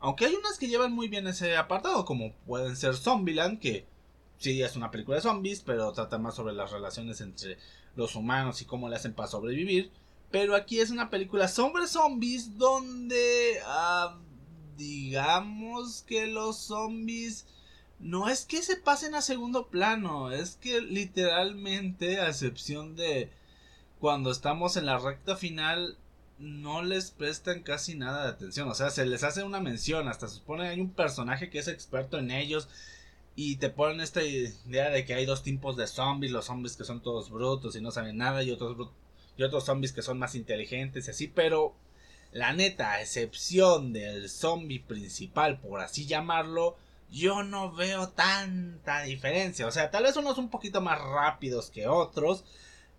Aunque 0.00 0.26
hay 0.26 0.34
unas 0.34 0.58
que 0.58 0.68
llevan 0.68 0.92
muy 0.92 1.08
bien 1.08 1.26
ese 1.26 1.56
apartado, 1.56 2.04
como 2.04 2.32
pueden 2.46 2.76
ser 2.76 2.96
Zombieland, 2.96 3.60
que 3.60 3.86
sí 4.38 4.62
es 4.62 4.76
una 4.76 4.90
película 4.90 5.16
de 5.16 5.22
zombies, 5.22 5.60
pero 5.60 5.92
trata 5.92 6.18
más 6.18 6.34
sobre 6.34 6.54
las 6.54 6.70
relaciones 6.70 7.20
entre 7.20 7.58
los 7.96 8.14
humanos 8.14 8.62
y 8.62 8.64
cómo 8.64 8.88
le 8.88 8.96
hacen 8.96 9.14
para 9.14 9.28
sobrevivir. 9.28 9.90
Pero 10.30 10.54
aquí 10.54 10.80
es 10.80 10.90
una 10.90 11.10
película 11.10 11.48
sobre 11.48 11.86
zombies 11.86 12.58
donde 12.58 13.60
ah, 13.64 14.18
digamos 14.76 16.02
que 16.02 16.26
los 16.26 16.56
zombies 16.58 17.46
no 17.98 18.28
es 18.28 18.44
que 18.44 18.62
se 18.62 18.76
pasen 18.76 19.14
a 19.14 19.22
segundo 19.22 19.68
plano, 19.68 20.30
es 20.30 20.56
que 20.56 20.80
literalmente, 20.80 22.20
a 22.20 22.28
excepción 22.28 22.94
de 22.94 23.30
cuando 23.98 24.30
estamos 24.30 24.76
en 24.76 24.86
la 24.86 24.98
recta 24.98 25.36
final, 25.36 25.96
no 26.38 26.82
les 26.82 27.10
prestan 27.10 27.62
casi 27.62 27.96
nada 27.96 28.24
de 28.24 28.30
atención. 28.30 28.68
O 28.68 28.74
sea, 28.74 28.90
se 28.90 29.04
les 29.06 29.24
hace 29.24 29.42
una 29.42 29.60
mención, 29.60 30.06
hasta 30.08 30.28
se 30.28 30.36
supone 30.36 30.68
hay 30.68 30.80
un 30.80 30.90
personaje 30.90 31.50
que 31.50 31.58
es 31.58 31.68
experto 31.68 32.18
en 32.18 32.30
ellos. 32.30 32.68
Y 33.40 33.54
te 33.58 33.70
ponen 33.70 34.00
esta 34.00 34.24
idea 34.24 34.90
de 34.90 35.04
que 35.04 35.14
hay 35.14 35.24
dos 35.24 35.44
tipos 35.44 35.76
de 35.76 35.86
zombies, 35.86 36.32
los 36.32 36.46
zombies 36.46 36.74
que 36.76 36.82
son 36.82 37.00
todos 37.00 37.30
brutos 37.30 37.76
y 37.76 37.80
no 37.80 37.92
saben 37.92 38.16
nada, 38.16 38.42
y 38.42 38.50
otros, 38.50 38.90
y 39.36 39.44
otros 39.44 39.64
zombies 39.64 39.92
que 39.92 40.02
son 40.02 40.18
más 40.18 40.34
inteligentes 40.34 41.06
y 41.06 41.10
así, 41.12 41.28
pero 41.28 41.76
la 42.32 42.52
neta, 42.52 42.90
a 42.90 43.00
excepción 43.00 43.92
del 43.92 44.28
zombie 44.28 44.80
principal, 44.80 45.60
por 45.60 45.80
así 45.80 46.04
llamarlo, 46.04 46.76
yo 47.12 47.44
no 47.44 47.72
veo 47.72 48.08
tanta 48.08 49.02
diferencia. 49.02 49.68
O 49.68 49.70
sea, 49.70 49.92
tal 49.92 50.02
vez 50.02 50.16
unos 50.16 50.36
un 50.36 50.50
poquito 50.50 50.80
más 50.80 51.00
rápidos 51.00 51.70
que 51.70 51.86
otros. 51.86 52.42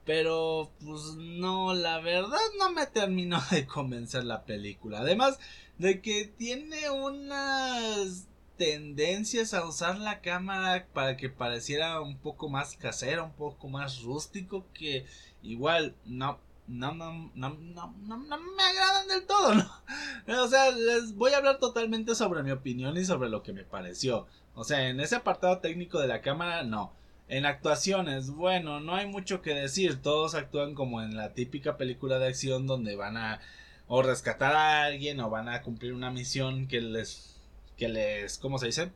Pero, 0.06 0.72
pues 0.84 1.16
no, 1.18 1.74
la 1.74 2.00
verdad 2.00 2.40
no 2.58 2.72
me 2.72 2.88
terminó 2.88 3.42
de 3.52 3.68
convencer 3.68 4.24
la 4.24 4.46
película. 4.46 5.00
Además 5.00 5.38
de 5.78 6.02
que 6.02 6.26
tiene 6.26 6.90
unas 6.90 8.29
tendencias 8.60 9.54
a 9.54 9.66
usar 9.66 9.98
la 9.98 10.20
cámara 10.20 10.86
para 10.94 11.16
que 11.18 11.30
pareciera 11.30 12.02
un 12.02 12.18
poco 12.18 12.50
más 12.50 12.76
casera, 12.76 13.24
un 13.24 13.32
poco 13.32 13.70
más 13.70 14.02
rústico, 14.02 14.66
que 14.74 15.06
igual 15.42 15.96
no, 16.06 16.40
no, 16.68 16.94
no, 16.94 17.32
no, 17.34 17.50
no, 17.58 17.94
no, 18.04 18.18
me 18.18 18.64
agradan 18.64 19.08
del 19.08 19.26
todo, 19.26 19.56
¿no? 19.56 20.44
O 20.44 20.48
sea, 20.50 20.72
les 20.72 21.16
voy 21.16 21.32
a 21.32 21.38
hablar 21.38 21.58
totalmente 21.58 22.14
sobre 22.16 22.44
mi 22.44 22.52
opinión 22.52 22.98
y 22.98 23.06
sobre 23.06 23.30
lo 23.30 23.42
que 23.44 23.54
me 23.54 23.64
pareció. 23.64 24.28
O 24.54 24.66
sea, 24.66 24.90
en 24.90 25.00
ese 25.00 25.16
apartado 25.16 25.60
técnico 25.60 26.00
de 26.02 26.08
la 26.10 26.22
cámara, 26.22 26.64
no. 26.64 26.94
En 27.30 27.46
actuaciones, 27.46 28.30
bueno, 28.32 28.82
no 28.82 28.96
hay 28.96 29.08
mucho 29.08 29.42
que 29.42 29.54
decir. 29.54 30.02
Todos 30.02 30.36
actúan 30.36 30.76
como 30.76 31.02
en 31.02 31.16
la 31.16 31.34
típica 31.34 31.78
película 31.78 32.20
de 32.20 32.28
acción 32.28 32.68
donde 32.68 32.96
van 32.98 33.16
a 33.16 33.40
o 33.88 34.02
rescatar 34.04 34.54
a 34.54 34.84
alguien 34.84 35.20
o 35.22 35.30
van 35.30 35.48
a 35.48 35.62
cumplir 35.62 35.94
una 35.94 36.12
misión 36.12 36.68
que 36.68 36.82
les 36.82 37.39
que 37.80 37.90
les 37.90 38.38
¿cómo 38.38 38.60
se 38.60 38.68
dice? 38.68 38.92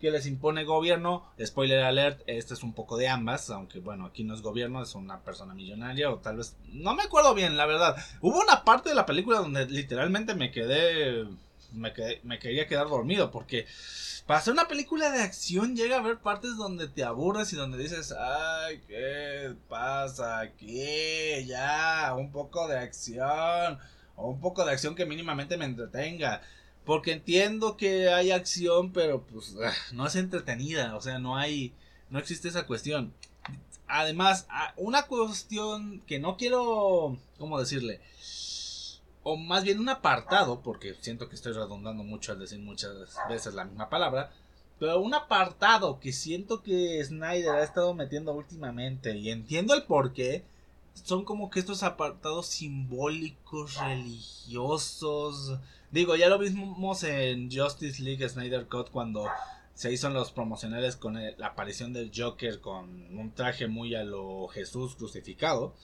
que 0.00 0.10
les 0.10 0.26
impone 0.26 0.64
gobierno. 0.64 1.24
Spoiler 1.42 1.82
alert, 1.82 2.20
este 2.26 2.54
es 2.54 2.62
un 2.62 2.74
poco 2.74 2.96
de 2.96 3.08
ambas, 3.08 3.50
aunque 3.50 3.80
bueno, 3.80 4.06
aquí 4.06 4.24
no 4.24 4.34
es 4.34 4.42
gobierno, 4.42 4.82
es 4.82 4.94
una 4.94 5.20
persona 5.20 5.54
millonaria 5.54 6.10
o 6.10 6.18
tal 6.18 6.36
vez... 6.36 6.54
No 6.72 6.94
me 6.94 7.02
acuerdo 7.02 7.34
bien, 7.34 7.56
la 7.56 7.66
verdad. 7.66 7.96
Hubo 8.20 8.40
una 8.40 8.64
parte 8.64 8.90
de 8.90 8.94
la 8.94 9.06
película 9.06 9.38
donde 9.38 9.66
literalmente 9.66 10.34
me 10.34 10.50
quedé... 10.50 11.26
Me, 11.72 11.92
quedé, 11.92 12.20
me 12.22 12.38
quería 12.38 12.66
quedar 12.66 12.88
dormido 12.88 13.30
porque 13.30 13.66
para 14.26 14.40
hacer 14.40 14.52
una 14.52 14.68
película 14.68 15.10
de 15.10 15.22
acción 15.22 15.76
llega 15.76 15.96
a 15.96 16.00
haber 16.00 16.18
partes 16.18 16.56
donde 16.56 16.88
te 16.88 17.04
aburres 17.04 17.52
y 17.52 17.56
donde 17.56 17.78
dices, 17.78 18.12
ay, 18.12 18.80
¿qué 18.86 19.54
pasa 19.68 20.40
aquí? 20.40 21.44
Ya, 21.46 22.14
un 22.16 22.30
poco 22.32 22.66
de 22.68 22.78
acción. 22.78 23.78
O 24.16 24.30
un 24.30 24.40
poco 24.40 24.64
de 24.64 24.72
acción 24.72 24.94
que 24.94 25.06
mínimamente 25.06 25.56
me 25.56 25.66
entretenga. 25.66 26.42
Porque 26.86 27.12
entiendo 27.12 27.76
que 27.76 28.10
hay 28.10 28.30
acción, 28.30 28.92
pero 28.92 29.20
pues 29.20 29.56
ah, 29.62 29.74
no 29.92 30.06
es 30.06 30.14
entretenida. 30.14 30.94
O 30.94 31.00
sea, 31.00 31.18
no 31.18 31.36
hay. 31.36 31.74
No 32.10 32.20
existe 32.20 32.46
esa 32.48 32.66
cuestión. 32.66 33.12
Además, 33.88 34.46
ah, 34.48 34.72
una 34.76 35.02
cuestión 35.02 36.00
que 36.06 36.20
no 36.20 36.36
quiero. 36.36 37.18
¿Cómo 37.38 37.58
decirle? 37.58 38.00
O 39.24 39.36
más 39.36 39.64
bien 39.64 39.80
un 39.80 39.88
apartado, 39.88 40.60
porque 40.60 40.94
siento 41.00 41.28
que 41.28 41.34
estoy 41.34 41.52
redundando 41.54 42.04
mucho 42.04 42.30
al 42.30 42.38
decir 42.38 42.60
muchas 42.60 42.92
veces 43.28 43.54
la 43.54 43.64
misma 43.64 43.88
palabra. 43.90 44.30
Pero 44.78 45.00
un 45.00 45.12
apartado 45.12 45.98
que 45.98 46.12
siento 46.12 46.62
que 46.62 47.02
Snyder 47.04 47.56
ha 47.56 47.64
estado 47.64 47.94
metiendo 47.94 48.32
últimamente. 48.32 49.16
Y 49.16 49.30
entiendo 49.30 49.74
el 49.74 49.82
por 49.82 50.12
qué. 50.12 50.44
son 50.94 51.24
como 51.24 51.50
que 51.50 51.58
estos 51.58 51.82
apartados 51.82 52.46
simbólicos, 52.46 53.76
religiosos. 53.76 55.58
Digo, 55.90 56.16
ya 56.16 56.28
lo 56.28 56.38
vimos 56.38 57.04
en 57.04 57.50
Justice 57.50 58.02
League 58.02 58.28
Snyder 58.28 58.66
Cut 58.66 58.90
cuando 58.90 59.26
se 59.74 59.92
hizo 59.92 60.06
en 60.06 60.14
los 60.14 60.32
promocionales 60.32 60.96
con 60.96 61.14
la 61.14 61.46
aparición 61.46 61.92
del 61.92 62.10
Joker 62.14 62.60
con 62.60 63.16
un 63.16 63.32
traje 63.32 63.68
muy 63.68 63.94
a 63.94 64.04
lo 64.04 64.48
Jesús 64.48 64.96
crucificado. 64.96 65.74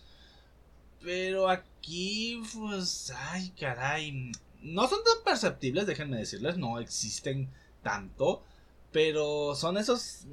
Pero 1.03 1.49
aquí, 1.49 2.41
pues, 2.55 3.13
ay, 3.15 3.53
caray. 3.59 4.33
No 4.63 4.89
son 4.89 5.01
tan 5.05 5.25
perceptibles, 5.25 5.87
déjenme 5.87 6.17
decirles, 6.17 6.57
no 6.57 6.79
existen 6.79 7.51
tanto. 7.83 8.43
Pero 8.93 9.55
son 9.55 9.77
esos. 9.77 10.27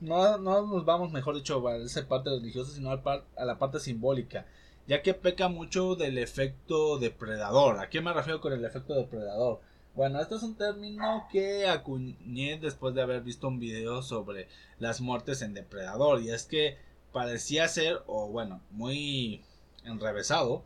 No, 0.00 0.38
no 0.38 0.66
nos 0.66 0.84
vamos, 0.84 1.12
mejor 1.12 1.36
dicho, 1.36 1.66
a 1.68 1.76
esa 1.76 2.06
parte 2.08 2.30
religiosa, 2.30 2.72
sino 2.72 2.90
a 2.90 3.44
la 3.44 3.58
parte 3.58 3.80
simbólica. 3.80 4.46
Ya 4.86 5.02
que 5.02 5.14
peca 5.14 5.48
mucho 5.48 5.94
del 5.94 6.18
efecto 6.18 6.98
depredador. 6.98 7.78
¿A 7.78 7.88
qué 7.88 8.00
me 8.00 8.12
refiero 8.12 8.40
con 8.40 8.52
el 8.52 8.64
efecto 8.64 8.94
depredador? 8.94 9.60
Bueno, 9.94 10.20
este 10.20 10.34
es 10.34 10.42
un 10.42 10.56
término 10.56 11.26
que 11.30 11.68
acuñé 11.68 12.58
después 12.58 12.94
de 12.94 13.02
haber 13.02 13.22
visto 13.22 13.48
un 13.48 13.60
video 13.60 14.02
sobre 14.02 14.48
las 14.78 15.00
muertes 15.00 15.40
en 15.40 15.54
depredador. 15.54 16.20
Y 16.20 16.30
es 16.30 16.44
que 16.44 16.76
parecía 17.12 17.68
ser, 17.68 18.02
o 18.06 18.28
bueno, 18.28 18.60
muy 18.70 19.42
enrevesado. 19.84 20.64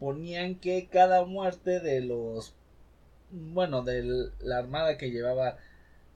Ponían 0.00 0.54
que 0.56 0.88
cada 0.88 1.24
muerte 1.24 1.80
de 1.80 2.00
los. 2.00 2.54
Bueno, 3.30 3.82
de 3.82 4.30
la 4.40 4.58
armada 4.58 4.96
que 4.96 5.10
llevaba. 5.10 5.58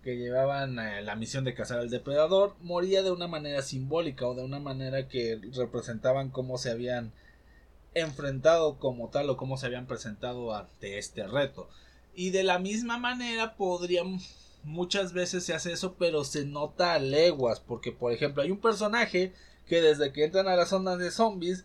Que 0.05 0.17
llevaban 0.17 0.79
eh, 0.79 1.03
la 1.03 1.17
misión 1.17 1.45
de 1.45 1.55
cazar 1.55 1.79
al 1.79 1.91
depredador. 1.91 2.55
Moría 2.61 3.03
de 3.03 3.11
una 3.11 3.27
manera 3.27 3.63
simbólica 3.63 4.27
o 4.27 4.35
de 4.35 4.45
una 4.45 4.61
manera 4.61 5.09
que 5.09 5.41
representaban 5.55 6.31
cómo 6.31 6.59
se 6.59 6.71
habían 6.71 7.13
enfrentado 7.95 8.79
como 8.79 9.09
tal 9.09 9.31
o 9.31 9.37
cómo 9.37 9.57
se 9.57 9.67
habían 9.67 9.87
presentado 9.87 10.55
ante 10.55 10.99
este 10.99 11.27
reto. 11.27 11.69
Y 12.15 12.31
de 12.31 12.45
la 12.45 12.59
misma 12.59 12.99
manera 12.99 13.57
podrían 13.57 14.19
muchas 14.63 15.13
veces 15.13 15.45
se 15.45 15.55
hace 15.55 15.73
eso, 15.73 15.95
pero 15.99 16.25
se 16.25 16.45
nota 16.45 16.95
a 16.95 16.99
leguas, 16.99 17.61
porque 17.61 17.93
por 17.93 18.13
ejemplo 18.13 18.43
hay 18.43 18.51
un 18.51 18.61
personaje 18.61 19.33
que 19.67 19.81
desde 19.81 20.13
que 20.13 20.25
entran 20.25 20.49
a 20.49 20.57
las 20.57 20.71
zonas 20.71 20.99
de 20.99 21.11
zombies 21.11 21.65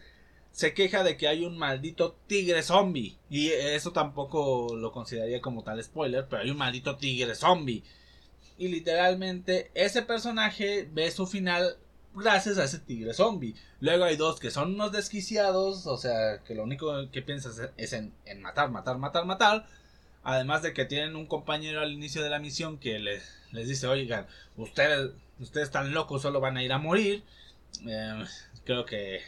se 0.51 0.74
queja 0.74 1.03
de 1.03 1.15
que 1.15 1.27
hay 1.27 1.46
un 1.46 1.58
maldito 1.58 2.15
tigre 2.27 2.63
zombie. 2.63 3.17
Y 3.29 3.50
eso 3.50 3.91
tampoco 3.91 4.75
lo 4.75 4.91
consideraría 4.91 5.41
como 5.41 5.63
tal 5.63 5.84
spoiler, 5.84 6.27
pero 6.29 6.41
hay 6.41 6.50
un 6.50 6.58
maldito 6.58 6.98
tigre 6.98 7.36
zombie. 7.36 7.84
Y 8.59 8.67
literalmente 8.67 9.71
ese 9.73 10.03
personaje 10.03 10.87
ve 10.91 11.09
su 11.09 11.25
final 11.25 11.77
gracias 12.13 12.57
a 12.57 12.65
ese 12.65 12.79
tigre 12.79 13.13
zombie. 13.13 13.55
Luego 13.79 14.03
hay 14.03 14.17
dos 14.17 14.39
que 14.39 14.51
son 14.51 14.75
unos 14.75 14.91
desquiciados, 14.91 15.87
o 15.87 15.97
sea, 15.97 16.43
que 16.43 16.53
lo 16.55 16.63
único 16.63 17.09
que 17.09 17.21
piensas 17.21 17.71
es 17.77 17.93
en, 17.93 18.13
matar, 18.41 18.69
matar, 18.69 18.97
matar, 18.97 19.25
matar. 19.25 19.65
Además 20.23 20.61
de 20.61 20.73
que 20.73 20.85
tienen 20.85 21.15
un 21.15 21.25
compañero 21.25 21.79
al 21.79 21.93
inicio 21.93 22.21
de 22.21 22.29
la 22.29 22.39
misión 22.39 22.77
que 22.77 22.99
les, 22.99 23.23
les 23.51 23.67
dice, 23.67 23.87
oigan, 23.87 24.27
ustedes, 24.57 25.11
ustedes 25.39 25.67
están 25.67 25.93
locos, 25.93 26.21
solo 26.21 26.41
van 26.41 26.57
a 26.57 26.63
ir 26.63 26.73
a 26.73 26.77
morir. 26.77 27.23
Eh, 27.87 28.25
creo 28.65 28.85
que 28.85 29.21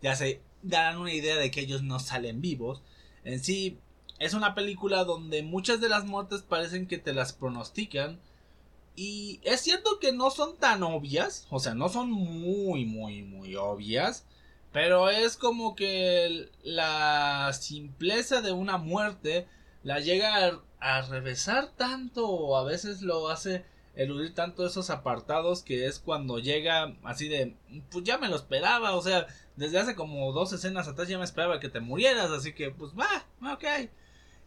ya 0.00 0.14
se 0.14 0.40
darán 0.62 0.98
una 0.98 1.12
idea 1.12 1.36
de 1.36 1.50
que 1.50 1.60
ellos 1.60 1.82
no 1.82 1.98
salen 1.98 2.40
vivos. 2.40 2.82
En 3.24 3.40
sí, 3.42 3.80
es 4.20 4.34
una 4.34 4.54
película 4.54 5.04
donde 5.04 5.42
muchas 5.42 5.80
de 5.80 5.88
las 5.88 6.04
muertes 6.04 6.42
parecen 6.42 6.86
que 6.86 6.98
te 6.98 7.12
las 7.12 7.32
pronostican. 7.32 8.20
Y 8.96 9.40
es 9.42 9.60
cierto 9.60 9.98
que 10.00 10.12
no 10.12 10.30
son 10.30 10.56
tan 10.56 10.82
obvias, 10.82 11.46
o 11.50 11.58
sea, 11.58 11.74
no 11.74 11.88
son 11.88 12.10
muy, 12.10 12.84
muy, 12.84 13.22
muy 13.22 13.56
obvias. 13.56 14.24
Pero 14.72 15.08
es 15.08 15.36
como 15.36 15.76
que 15.76 16.50
la 16.62 17.52
simpleza 17.52 18.40
de 18.40 18.52
una 18.52 18.76
muerte 18.76 19.46
la 19.84 20.00
llega 20.00 20.60
a, 20.80 21.02
revesar 21.02 21.70
tanto 21.76 22.26
o 22.28 22.56
a 22.56 22.64
veces 22.64 23.00
lo 23.02 23.28
hace 23.28 23.64
eludir 23.94 24.34
tanto 24.34 24.66
esos 24.66 24.90
apartados 24.90 25.62
que 25.62 25.86
es 25.86 26.00
cuando 26.00 26.40
llega 26.40 26.96
así 27.04 27.28
de 27.28 27.56
pues 27.90 28.04
ya 28.04 28.18
me 28.18 28.28
lo 28.28 28.36
esperaba 28.36 28.96
o 28.96 29.00
sea 29.00 29.26
desde 29.56 29.78
hace 29.78 29.94
como 29.94 30.32
dos 30.32 30.52
escenas 30.52 30.88
atrás 30.88 31.08
ya 31.08 31.16
me 31.16 31.24
esperaba 31.24 31.60
que 31.60 31.68
te 31.68 31.80
murieras 31.80 32.30
así 32.32 32.52
que 32.52 32.70
pues 32.70 32.92
va 32.92 33.24
ok 33.54 33.88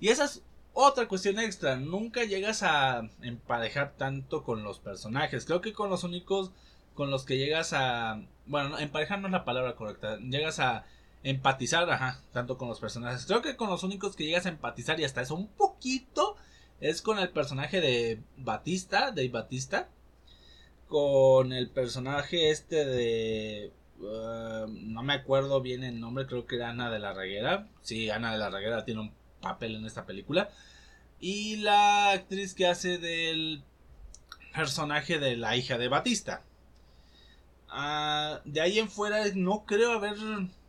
y 0.01 0.09
esa 0.09 0.25
es 0.25 0.43
otra 0.79 1.07
cuestión 1.07 1.39
extra 1.39 1.75
nunca 1.75 2.23
llegas 2.23 2.61
a 2.61 3.09
emparejar 3.21 3.95
tanto 3.97 4.43
con 4.43 4.63
los 4.63 4.79
personajes 4.79 5.45
creo 5.45 5.61
que 5.61 5.73
con 5.73 5.89
los 5.89 6.03
únicos 6.03 6.51
con 6.93 7.09
los 7.09 7.25
que 7.25 7.37
llegas 7.37 7.73
a 7.73 8.21
bueno 8.45 8.77
emparejar 8.77 9.19
no 9.19 9.27
es 9.27 9.31
la 9.31 9.45
palabra 9.45 9.75
correcta 9.75 10.17
llegas 10.17 10.59
a 10.59 10.85
empatizar, 11.23 11.89
ajá, 11.89 12.21
tanto 12.31 12.57
con 12.57 12.69
los 12.69 12.79
personajes. 12.79 13.25
Creo 13.25 13.41
que 13.41 13.55
con 13.55 13.69
los 13.69 13.83
únicos 13.83 14.15
que 14.15 14.25
llegas 14.25 14.45
a 14.45 14.49
empatizar 14.49 14.99
y 14.99 15.03
hasta 15.03 15.21
eso 15.21 15.35
un 15.35 15.47
poquito 15.47 16.35
es 16.79 17.01
con 17.01 17.19
el 17.19 17.29
personaje 17.29 17.81
de 17.81 18.21
Batista, 18.37 19.11
de 19.11 19.27
Batista, 19.29 19.89
con 20.87 21.51
el 21.53 21.69
personaje 21.69 22.51
este 22.51 22.85
de 22.85 23.73
uh, 23.99 24.67
no 24.67 25.03
me 25.03 25.13
acuerdo 25.13 25.61
bien 25.61 25.83
el 25.83 25.99
nombre, 25.99 26.27
creo 26.27 26.45
que 26.45 26.55
era 26.55 26.69
Ana 26.69 26.89
de 26.91 26.99
la 26.99 27.13
Reguera. 27.13 27.67
Sí, 27.81 28.09
Ana 28.09 28.31
de 28.31 28.37
la 28.37 28.49
Reguera 28.49 28.85
tiene 28.85 29.01
un 29.01 29.11
papel 29.47 29.75
en 29.75 29.85
esta 29.85 30.05
película. 30.05 30.49
Y 31.19 31.57
la 31.57 32.11
actriz 32.11 32.53
que 32.53 32.67
hace 32.67 32.97
del 32.97 33.63
personaje 34.53 35.19
de 35.19 35.37
la 35.37 35.55
hija 35.55 35.77
de 35.77 35.87
Batista. 35.87 36.43
Uh, 37.69 38.39
de 38.45 38.61
ahí 38.61 38.79
en 38.79 38.89
fuera 38.89 39.23
no 39.35 39.65
creo 39.65 39.91
haber 39.91 40.15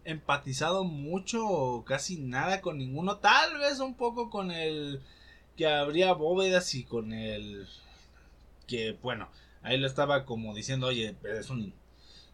empatizado 0.05 0.85
mucho 0.85 1.47
o 1.47 1.85
casi 1.85 2.17
nada 2.17 2.61
con 2.61 2.79
ninguno. 2.79 3.19
Tal 3.19 3.59
vez 3.59 3.81
un 3.81 3.95
poco 3.95 4.31
con 4.31 4.51
el 4.51 5.01
que 5.57 5.67
habría 5.67 6.12
bóvedas 6.12 6.75
y 6.75 6.85
con 6.85 7.12
el 7.12 7.67
que, 8.67 8.93
bueno, 9.03 9.29
ahí 9.62 9.79
lo 9.79 9.87
estaba 9.87 10.25
como 10.25 10.55
diciendo, 10.55 10.87
oye, 10.87 11.17
es 11.25 11.51
un... 11.51 11.75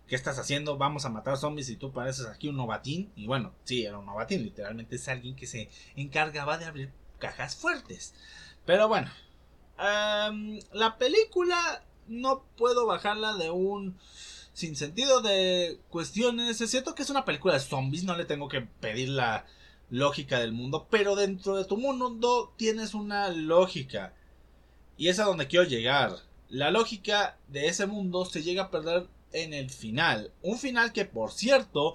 ¿Qué 0.06 0.16
estás 0.16 0.38
haciendo? 0.38 0.76
Vamos 0.76 1.04
a 1.04 1.10
matar 1.10 1.36
zombies 1.38 1.70
y 1.70 1.76
tú 1.76 1.92
pareces 1.92 2.26
aquí 2.26 2.48
un 2.48 2.56
novatín. 2.56 3.10
Y 3.16 3.26
bueno, 3.26 3.54
sí, 3.64 3.84
era 3.84 3.98
un 3.98 4.06
novatín. 4.06 4.42
Literalmente 4.42 4.96
es 4.96 5.08
alguien 5.08 5.34
que 5.34 5.46
se 5.46 5.70
encargaba 5.96 6.58
de 6.58 6.66
abrir 6.66 6.92
cajas 7.18 7.56
fuertes. 7.56 8.14
Pero 8.66 8.88
bueno, 8.88 9.10
la 9.78 10.96
película 10.98 11.84
no 12.06 12.44
puedo 12.56 12.86
bajarla 12.86 13.34
de 13.36 13.50
un 13.50 13.96
sin 14.52 14.76
sentido 14.76 15.20
de 15.20 15.80
cuestiones. 15.88 16.60
Es 16.60 16.70
cierto 16.70 16.94
que 16.94 17.02
es 17.02 17.10
una 17.10 17.24
película 17.24 17.54
de 17.54 17.60
zombies, 17.60 18.04
no 18.04 18.16
le 18.16 18.26
tengo 18.26 18.48
que 18.48 18.60
pedir 18.60 19.08
la 19.08 19.46
lógica 19.90 20.38
del 20.38 20.52
mundo, 20.52 20.86
pero 20.90 21.16
dentro 21.16 21.56
de 21.56 21.64
tu 21.64 21.76
mundo 21.76 22.52
tienes 22.56 22.94
una 22.94 23.28
lógica. 23.30 24.14
Y 24.96 25.08
es 25.08 25.18
a 25.18 25.24
donde 25.24 25.46
quiero 25.46 25.64
llegar. 25.64 26.16
La 26.48 26.70
lógica 26.70 27.38
de 27.48 27.68
ese 27.68 27.86
mundo 27.86 28.24
se 28.26 28.42
llega 28.42 28.64
a 28.64 28.70
perder 28.70 29.08
en 29.34 29.52
el 29.52 29.70
final. 29.70 30.32
Un 30.42 30.58
final 30.58 30.92
que, 30.92 31.04
por 31.04 31.32
cierto, 31.32 31.94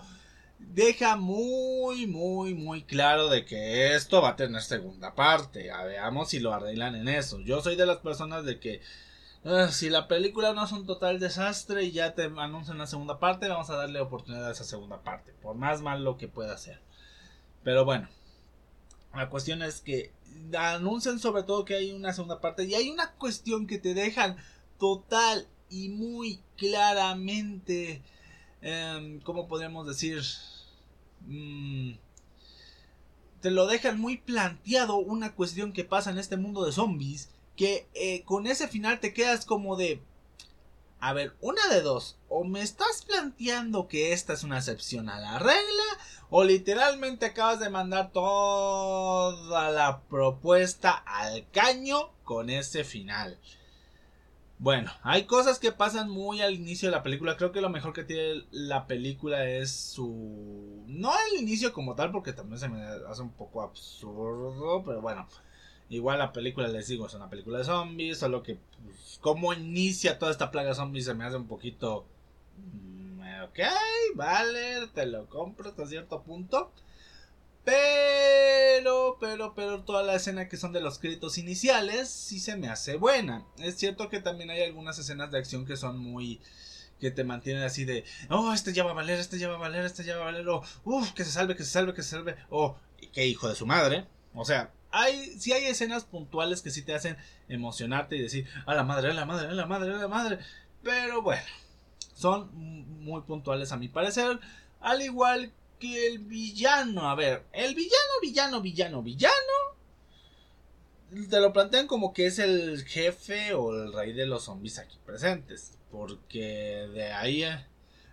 deja 0.59 1.15
muy, 1.15 2.05
muy, 2.05 2.53
muy 2.53 2.83
claro 2.83 3.29
de 3.29 3.45
que 3.45 3.95
esto 3.95 4.21
va 4.21 4.29
a 4.29 4.35
tener 4.35 4.61
segunda 4.61 5.15
parte. 5.15 5.71
veamos 5.85 6.29
si 6.29 6.39
lo 6.39 6.53
arreglan 6.53 6.95
en 6.95 7.07
eso. 7.07 7.39
Yo 7.39 7.61
soy 7.61 7.75
de 7.75 7.85
las 7.85 7.97
personas 7.97 8.45
de 8.45 8.59
que 8.59 8.81
Ah, 9.45 9.69
si 9.71 9.89
la 9.89 10.09
película 10.09 10.53
no 10.53 10.65
es 10.65 10.71
un 10.73 10.85
total 10.85 11.19
desastre 11.19 11.83
y 11.83 11.91
ya 11.91 12.13
te 12.13 12.23
anuncian 12.23 12.77
la 12.77 12.87
segunda 12.87 13.19
parte, 13.19 13.47
vamos 13.47 13.69
a 13.69 13.77
darle 13.77 14.01
oportunidad 14.01 14.49
a 14.49 14.51
esa 14.51 14.65
segunda 14.65 15.01
parte, 15.01 15.33
por 15.41 15.55
más 15.55 15.81
malo 15.81 16.17
que 16.17 16.27
pueda 16.27 16.57
ser. 16.57 16.81
Pero 17.63 17.85
bueno, 17.85 18.09
la 19.13 19.29
cuestión 19.29 19.61
es 19.61 19.79
que 19.79 20.11
anuncian 20.57 21.19
sobre 21.19 21.43
todo 21.43 21.63
que 21.63 21.75
hay 21.75 21.91
una 21.93 22.11
segunda 22.11 22.41
parte 22.41 22.65
y 22.65 22.75
hay 22.75 22.89
una 22.89 23.13
cuestión 23.13 23.65
que 23.65 23.77
te 23.77 23.93
dejan 23.93 24.37
total 24.77 25.47
y 25.69 25.89
muy 25.89 26.41
claramente, 26.57 28.01
eh, 28.61 29.19
¿cómo 29.23 29.47
podríamos 29.47 29.87
decir? 29.87 30.23
Mm, 31.21 31.93
te 33.41 33.51
lo 33.51 33.67
dejan 33.67 33.99
muy 33.99 34.17
planteado 34.17 34.97
una 34.97 35.33
cuestión 35.33 35.73
que 35.73 35.83
pasa 35.83 36.11
en 36.11 36.17
este 36.17 36.37
mundo 36.37 36.65
de 36.65 36.71
zombies 36.71 37.29
que 37.55 37.89
eh, 37.93 38.23
con 38.23 38.47
ese 38.47 38.67
final 38.69 38.99
te 38.99 39.13
quedas 39.13 39.45
como 39.45 39.75
de... 39.75 40.01
A 41.01 41.13
ver, 41.13 41.35
una 41.41 41.65
de 41.67 41.81
dos. 41.81 42.17
O 42.29 42.43
me 42.43 42.61
estás 42.61 43.03
planteando 43.05 43.87
que 43.87 44.13
esta 44.13 44.33
es 44.33 44.43
una 44.43 44.57
excepción 44.57 45.09
a 45.09 45.19
la 45.19 45.39
regla. 45.39 45.83
O 46.29 46.45
literalmente 46.45 47.25
acabas 47.25 47.59
de 47.59 47.69
mandar 47.69 48.11
toda 48.11 49.71
la 49.71 50.01
propuesta 50.03 50.91
al 50.91 51.49
caño 51.51 52.11
con 52.23 52.49
ese 52.49 52.83
final. 52.83 53.37
Bueno, 54.59 54.91
hay 55.03 55.23
cosas 55.23 55.57
que 55.57 55.71
pasan 55.71 56.09
muy 56.09 56.41
al 56.41 56.53
inicio 56.53 56.89
de 56.89 56.95
la 56.95 57.03
película. 57.03 57.37
Creo 57.37 57.51
que 57.51 57.61
lo 57.61 57.69
mejor 57.69 57.93
que 57.93 58.03
tiene 58.03 58.43
la 58.51 58.87
película 58.87 59.49
es 59.49 59.71
su... 59.71 60.83
No 60.87 61.11
el 61.31 61.41
inicio 61.41 61.73
como 61.73 61.95
tal, 61.95 62.11
porque 62.11 62.33
también 62.33 62.59
se 62.59 62.69
me 62.69 62.83
hace 62.83 63.21
un 63.21 63.31
poco 63.31 63.61
absurdo. 63.61 64.83
Pero 64.85 65.01
bueno, 65.01 65.27
Igual 65.89 66.19
la 66.19 66.31
película, 66.31 66.67
les 66.67 66.87
digo, 66.87 67.07
es 67.07 67.15
una 67.15 67.29
película 67.31 67.57
de 67.57 67.63
zombies, 67.63 68.19
solo 68.19 68.43
que 68.43 68.59
pues, 68.83 69.17
cómo 69.21 69.53
inicia 69.53 70.19
toda 70.19 70.31
esta 70.31 70.51
plaga 70.51 70.75
zombies 70.75 71.05
se 71.05 71.15
me 71.15 71.25
hace 71.25 71.35
un 71.35 71.47
poquito 71.47 72.05
mm, 72.57 72.99
ok, 73.45 73.59
vale, 74.15 74.87
te 74.93 75.07
lo 75.07 75.27
compro 75.27 75.69
hasta 75.69 75.87
cierto 75.87 76.21
punto. 76.21 76.71
Pero, 77.63 78.98
pero, 79.29 79.53
pero 79.53 79.83
toda 79.83 80.01
la 80.01 80.15
escena 80.15 80.47
que 80.47 80.57
son 80.57 80.73
de 80.73 80.81
los 80.81 80.97
créditos 80.97 81.37
iniciales 81.37 82.09
sí 82.09 82.39
se 82.39 82.55
me 82.55 82.67
hace 82.67 82.95
buena. 82.95 83.45
Es 83.59 83.77
cierto 83.77 84.09
que 84.09 84.21
también 84.21 84.49
hay 84.49 84.63
algunas 84.63 84.97
escenas 84.97 85.29
de 85.29 85.37
acción 85.37 85.67
que 85.67 85.77
son 85.77 85.99
muy 85.99 86.41
que 86.99 87.11
te 87.11 87.23
mantienen 87.23 87.61
así 87.63 87.85
de, 87.85 88.03
oh, 88.29 88.51
este 88.53 88.73
ya 88.73 88.83
va 88.83 88.91
a 88.91 88.95
valer, 88.95 89.19
este 89.19 89.37
ya 89.37 89.47
va 89.47 89.55
a 89.55 89.59
valer, 89.59 89.85
este 89.85 90.03
ya 90.03 90.17
va 90.17 90.23
a 90.23 90.25
valer, 90.25 90.49
o, 90.49 90.63
uff, 90.83 91.11
que 91.13 91.23
se 91.23 91.31
salve, 91.31 91.55
que 91.55 91.63
se 91.63 91.69
salve, 91.69 91.93
que 91.93 92.01
se 92.01 92.09
salve, 92.09 92.35
o, 92.49 92.75
qué 93.13 93.27
hijo 93.27 93.47
de 93.47 93.55
su 93.55 93.67
madre. 93.67 94.07
O 94.33 94.43
sea, 94.43 94.73
hay, 94.91 95.39
sí 95.39 95.53
hay 95.53 95.65
escenas 95.65 96.03
puntuales 96.03 96.61
que 96.63 96.71
sí 96.71 96.81
te 96.81 96.95
hacen 96.95 97.15
emocionarte 97.47 98.17
y 98.17 98.21
decir, 98.21 98.47
a 98.65 98.73
la 98.73 98.83
madre, 98.83 99.11
a 99.11 99.13
la 99.13 99.25
madre, 99.25 99.47
a 99.47 99.53
la 99.53 99.67
madre, 99.67 99.93
a 99.93 99.97
la 99.97 100.07
madre. 100.07 100.39
Pero 100.83 101.21
bueno, 101.21 101.43
son 102.15 102.49
muy 103.03 103.21
puntuales 103.21 103.71
a 103.71 103.77
mi 103.77 103.89
parecer. 103.89 104.39
Al 104.81 105.01
igual 105.01 105.53
que 105.79 106.07
el 106.07 106.19
villano. 106.19 107.09
A 107.09 107.15
ver, 107.15 107.45
el 107.53 107.75
villano, 107.75 108.21
villano, 108.21 108.61
villano, 108.61 109.01
villano. 109.01 109.33
Te 111.29 111.39
lo 111.39 111.51
plantean 111.53 111.87
como 111.87 112.13
que 112.13 112.27
es 112.27 112.37
el 112.39 112.83
jefe 112.85 113.53
o 113.53 113.73
el 113.73 113.93
rey 113.93 114.13
de 114.13 114.27
los 114.27 114.43
zombies 114.43 114.77
aquí 114.77 114.97
presentes. 115.05 115.77
Porque 115.91 116.87
de 116.93 117.11
ahí 117.11 117.43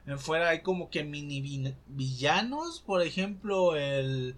en 0.06 0.18
fuera 0.18 0.50
hay 0.50 0.60
como 0.60 0.88
que 0.88 1.04
mini 1.04 1.74
villanos. 1.88 2.80
Por 2.80 3.02
ejemplo, 3.02 3.76
el 3.76 4.36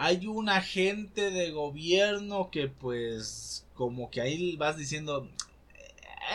hay 0.00 0.26
un 0.28 0.48
agente 0.48 1.30
de 1.30 1.50
gobierno 1.50 2.50
que 2.50 2.68
pues 2.68 3.66
como 3.74 4.10
que 4.10 4.20
ahí 4.20 4.56
vas 4.56 4.76
diciendo 4.76 5.28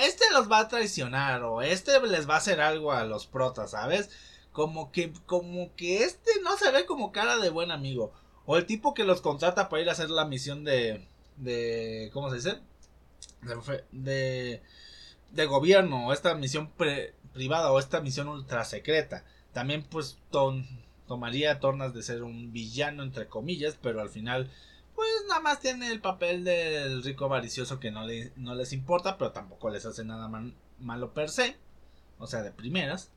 este 0.01 0.25
los 0.33 0.51
va 0.51 0.59
a 0.59 0.67
traicionar 0.67 1.43
o 1.43 1.61
este 1.61 1.99
les 2.01 2.27
va 2.29 2.35
a 2.35 2.37
hacer 2.37 2.59
algo 2.59 2.91
a 2.91 3.05
los 3.05 3.25
protas, 3.25 3.71
¿sabes? 3.71 4.09
Como 4.53 4.91
que 4.91 5.11
como 5.25 5.75
que 5.75 6.03
este 6.03 6.31
no 6.41 6.55
se 6.57 6.71
ve 6.71 6.85
como 6.85 7.11
cara 7.11 7.37
de 7.37 7.49
buen 7.49 7.71
amigo 7.71 8.13
o 8.45 8.57
el 8.57 8.65
tipo 8.65 8.93
que 8.93 9.03
los 9.03 9.19
contrata 9.21 9.67
para 9.67 9.81
ir 9.81 9.89
a 9.89 9.93
hacer 9.93 10.09
la 10.09 10.25
misión 10.25 10.63
de 10.63 11.05
de 11.37 12.09
¿cómo 12.13 12.29
se 12.29 12.35
dice? 12.37 12.59
de 13.91 14.61
de 15.31 15.45
gobierno 15.45 16.07
o 16.07 16.13
esta 16.13 16.35
misión 16.35 16.71
privada 17.33 17.71
o 17.71 17.79
esta 17.79 18.01
misión 18.01 18.27
ultra 18.29 18.63
secreta. 18.63 19.25
También 19.51 19.83
pues 19.83 20.17
tomaría 21.07 21.59
tornas 21.59 21.93
de 21.93 22.03
ser 22.03 22.23
un 22.23 22.53
villano 22.53 23.03
entre 23.03 23.27
comillas, 23.27 23.77
pero 23.81 24.01
al 24.01 24.09
final 24.09 24.49
pues 24.95 25.09
nada 25.27 25.41
más 25.41 25.59
tiene 25.59 25.91
el 25.91 26.01
papel 26.01 26.43
del 26.43 27.03
rico 27.03 27.25
avaricioso 27.25 27.79
que 27.79 27.91
no, 27.91 28.05
le, 28.05 28.31
no 28.35 28.53
les 28.55 28.73
importa, 28.73 29.17
pero 29.17 29.31
tampoco 29.31 29.69
les 29.69 29.85
hace 29.85 30.03
nada 30.03 30.29
malo 30.79 31.13
per 31.13 31.29
se, 31.29 31.57
o 32.19 32.27
sea, 32.27 32.43
de 32.43 32.51
primeras. 32.51 33.11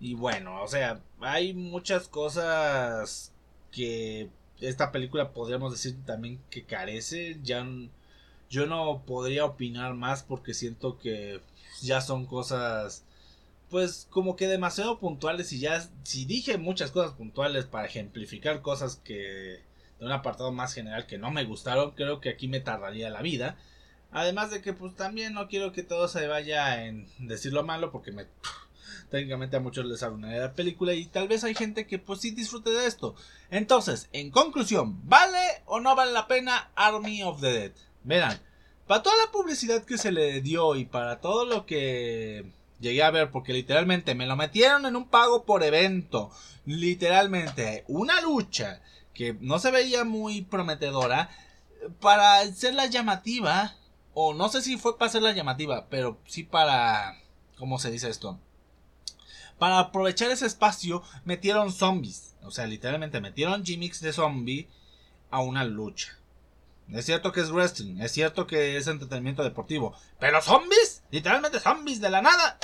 Y 0.00 0.14
bueno, 0.14 0.62
o 0.62 0.68
sea, 0.68 1.00
hay 1.20 1.54
muchas 1.54 2.08
cosas 2.08 3.32
que 3.70 4.28
esta 4.60 4.92
película 4.92 5.32
podríamos 5.32 5.72
decir 5.72 5.96
también 6.04 6.40
que 6.50 6.64
carece, 6.64 7.38
ya 7.42 7.66
yo 8.50 8.66
no 8.66 9.02
podría 9.06 9.44
opinar 9.44 9.94
más 9.94 10.22
porque 10.22 10.54
siento 10.54 10.98
que 10.98 11.40
ya 11.82 12.00
son 12.00 12.26
cosas 12.26 13.04
pues 13.70 14.06
como 14.10 14.36
que 14.36 14.46
demasiado 14.46 15.00
puntuales 15.00 15.52
y 15.52 15.58
ya 15.58 15.88
si 16.04 16.24
dije 16.26 16.58
muchas 16.58 16.92
cosas 16.92 17.12
puntuales 17.14 17.64
para 17.64 17.86
ejemplificar 17.86 18.62
cosas 18.62 18.96
que 19.02 19.60
de 19.98 20.06
un 20.06 20.12
apartado 20.12 20.52
más 20.52 20.74
general 20.74 21.06
que 21.06 21.18
no 21.18 21.30
me 21.32 21.44
gustaron, 21.44 21.92
creo 21.92 22.20
que 22.20 22.28
aquí 22.28 22.46
me 22.46 22.60
tardaría 22.60 23.10
la 23.10 23.22
vida. 23.22 23.56
Además 24.12 24.52
de 24.52 24.62
que 24.62 24.72
pues 24.72 24.94
también 24.94 25.34
no 25.34 25.48
quiero 25.48 25.72
que 25.72 25.82
todo 25.82 26.06
se 26.06 26.28
vaya 26.28 26.84
en 26.84 27.08
decir 27.18 27.52
lo 27.52 27.64
malo 27.64 27.90
porque 27.90 28.12
me 28.12 28.26
técnicamente 29.10 29.56
a 29.56 29.60
muchos 29.60 29.86
les 29.86 30.02
arruinaría 30.02 30.40
la 30.40 30.54
película 30.54 30.94
y 30.94 31.06
tal 31.06 31.28
vez 31.28 31.44
hay 31.44 31.54
gente 31.54 31.86
que 31.86 31.98
pues 31.98 32.20
sí 32.20 32.30
disfrute 32.30 32.70
de 32.70 32.86
esto. 32.86 33.14
Entonces, 33.50 34.08
en 34.12 34.30
conclusión, 34.30 35.00
¿vale 35.08 35.62
o 35.66 35.80
no 35.80 35.94
vale 35.94 36.12
la 36.12 36.26
pena 36.26 36.70
Army 36.74 37.22
of 37.22 37.40
the 37.40 37.52
Dead? 37.52 37.72
Verán, 38.02 38.40
para 38.86 39.02
toda 39.02 39.16
la 39.24 39.32
publicidad 39.32 39.84
que 39.84 39.98
se 39.98 40.12
le 40.12 40.40
dio 40.40 40.76
y 40.76 40.84
para 40.84 41.20
todo 41.20 41.46
lo 41.46 41.66
que 41.66 42.52
llegué 42.80 43.02
a 43.02 43.10
ver 43.10 43.30
porque 43.30 43.52
literalmente 43.52 44.14
me 44.14 44.26
lo 44.26 44.36
metieron 44.36 44.86
en 44.86 44.96
un 44.96 45.08
pago 45.08 45.44
por 45.44 45.62
evento. 45.62 46.30
Literalmente, 46.66 47.84
una 47.88 48.20
lucha 48.20 48.80
que 49.14 49.36
no 49.40 49.58
se 49.58 49.70
veía 49.70 50.04
muy 50.04 50.42
prometedora 50.42 51.30
para 52.00 52.40
hacerla 52.40 52.86
llamativa. 52.86 53.76
O 54.12 54.32
no 54.32 54.48
sé 54.48 54.62
si 54.62 54.76
fue 54.76 54.96
para 54.96 55.08
hacerla 55.08 55.32
llamativa, 55.32 55.88
pero 55.88 56.20
sí 56.26 56.44
para... 56.44 57.20
¿Cómo 57.58 57.78
se 57.78 57.90
dice 57.90 58.08
esto? 58.08 58.38
Para 59.58 59.78
aprovechar 59.78 60.30
ese 60.30 60.46
espacio 60.46 61.02
metieron 61.24 61.72
zombies. 61.72 62.34
O 62.42 62.50
sea, 62.50 62.66
literalmente 62.66 63.20
metieron 63.20 63.64
gimmicks 63.64 64.00
de 64.00 64.12
zombie 64.12 64.68
a 65.30 65.40
una 65.40 65.64
lucha. 65.64 66.18
Es 66.92 67.06
cierto 67.06 67.32
que 67.32 67.40
es 67.40 67.50
wrestling, 67.50 68.00
es 68.00 68.12
cierto 68.12 68.46
que 68.46 68.76
es 68.76 68.86
entretenimiento 68.86 69.42
deportivo, 69.42 69.96
pero 70.20 70.42
zombies, 70.42 71.02
literalmente 71.10 71.58
zombies 71.58 72.00
de 72.00 72.10
la 72.10 72.20
nada. 72.20 72.58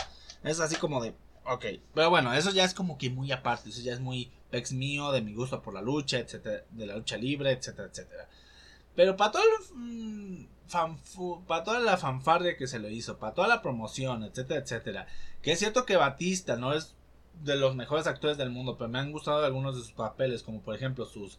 Es 0.44 0.60
así 0.60 0.76
como 0.76 1.02
de, 1.02 1.14
ok, 1.46 1.64
pero 1.94 2.10
bueno, 2.10 2.32
eso 2.34 2.50
ya 2.50 2.64
es 2.64 2.74
como 2.74 2.98
que 2.98 3.08
muy 3.08 3.32
aparte, 3.32 3.70
eso 3.70 3.80
ya 3.80 3.94
es 3.94 4.00
muy 4.00 4.30
pex 4.50 4.72
mío, 4.72 5.10
de 5.12 5.22
mi 5.22 5.32
gusto 5.32 5.62
por 5.62 5.72
la 5.72 5.80
lucha, 5.80 6.18
etcétera, 6.18 6.64
de 6.70 6.86
la 6.86 6.96
lucha 6.96 7.16
libre, 7.16 7.52
etcétera, 7.52 7.88
etcétera. 7.88 8.28
Pero 8.94 9.16
para 9.16 9.32
todo 9.32 9.42
el, 9.42 10.48
para 11.46 11.64
toda 11.64 11.80
la 11.80 11.96
fanfarria 11.96 12.56
que 12.56 12.66
se 12.66 12.78
le 12.78 12.92
hizo, 12.92 13.18
para 13.18 13.34
toda 13.34 13.48
la 13.48 13.62
promoción, 13.62 14.24
etcétera, 14.24 14.60
etcétera, 14.60 15.06
que 15.42 15.52
es 15.52 15.58
cierto 15.58 15.84
que 15.84 15.96
Batista 15.96 16.56
no 16.56 16.72
es 16.72 16.94
de 17.42 17.56
los 17.56 17.74
mejores 17.74 18.06
actores 18.06 18.36
del 18.36 18.50
mundo, 18.50 18.76
pero 18.76 18.88
me 18.88 18.98
han 18.98 19.12
gustado 19.12 19.44
algunos 19.44 19.76
de 19.76 19.82
sus 19.82 19.92
papeles, 19.92 20.42
como 20.42 20.60
por 20.60 20.74
ejemplo 20.74 21.06
sus 21.06 21.38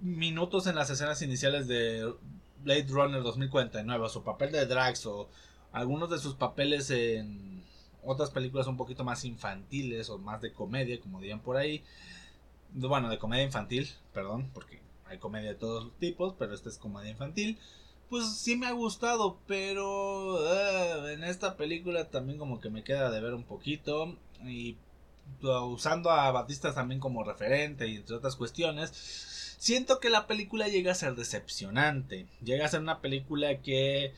minutos 0.00 0.66
en 0.66 0.74
las 0.74 0.90
escenas 0.90 1.22
iniciales 1.22 1.68
de 1.68 2.12
Blade 2.62 2.86
Runner 2.88 3.22
2049, 3.22 4.08
su 4.08 4.22
papel 4.22 4.52
de 4.52 4.66
Drax 4.66 5.06
o 5.06 5.28
algunos 5.72 6.10
de 6.10 6.18
sus 6.18 6.34
papeles 6.34 6.90
en 6.90 7.64
otras 8.04 8.30
películas 8.30 8.66
un 8.66 8.76
poquito 8.76 9.04
más 9.04 9.24
infantiles 9.24 10.10
o 10.10 10.18
más 10.18 10.40
de 10.40 10.52
comedia, 10.52 11.00
como 11.00 11.20
dirían 11.20 11.40
por 11.40 11.56
ahí. 11.56 11.84
Bueno, 12.74 13.08
de 13.08 13.18
comedia 13.18 13.44
infantil, 13.44 13.88
perdón, 14.12 14.50
porque 14.54 14.80
hay 15.06 15.18
comedia 15.18 15.50
de 15.50 15.56
todos 15.56 15.92
tipos, 15.98 16.34
pero 16.38 16.54
esta 16.54 16.68
es 16.68 16.78
comedia 16.78 17.10
infantil. 17.10 17.58
Pues 18.12 18.26
sí 18.26 18.56
me 18.56 18.66
ha 18.66 18.72
gustado, 18.72 19.38
pero 19.46 20.36
ah, 20.46 21.10
en 21.12 21.24
esta 21.24 21.56
película 21.56 22.10
también 22.10 22.38
como 22.38 22.60
que 22.60 22.68
me 22.68 22.84
queda 22.84 23.10
de 23.10 23.22
ver 23.22 23.32
un 23.32 23.44
poquito. 23.44 24.18
Y 24.44 24.76
usando 25.40 26.10
a 26.10 26.30
Batista 26.30 26.74
también 26.74 27.00
como 27.00 27.24
referente 27.24 27.88
y 27.88 27.96
entre 27.96 28.16
otras 28.16 28.36
cuestiones 28.36 28.90
siento 29.58 29.98
que 29.98 30.10
la 30.10 30.26
película 30.26 30.68
llega 30.68 30.92
a 30.92 30.94
ser 30.94 31.14
decepcionante. 31.14 32.26
Llega 32.44 32.66
a 32.66 32.68
ser 32.68 32.80
una 32.80 33.00
película 33.00 33.62
que 33.62 34.12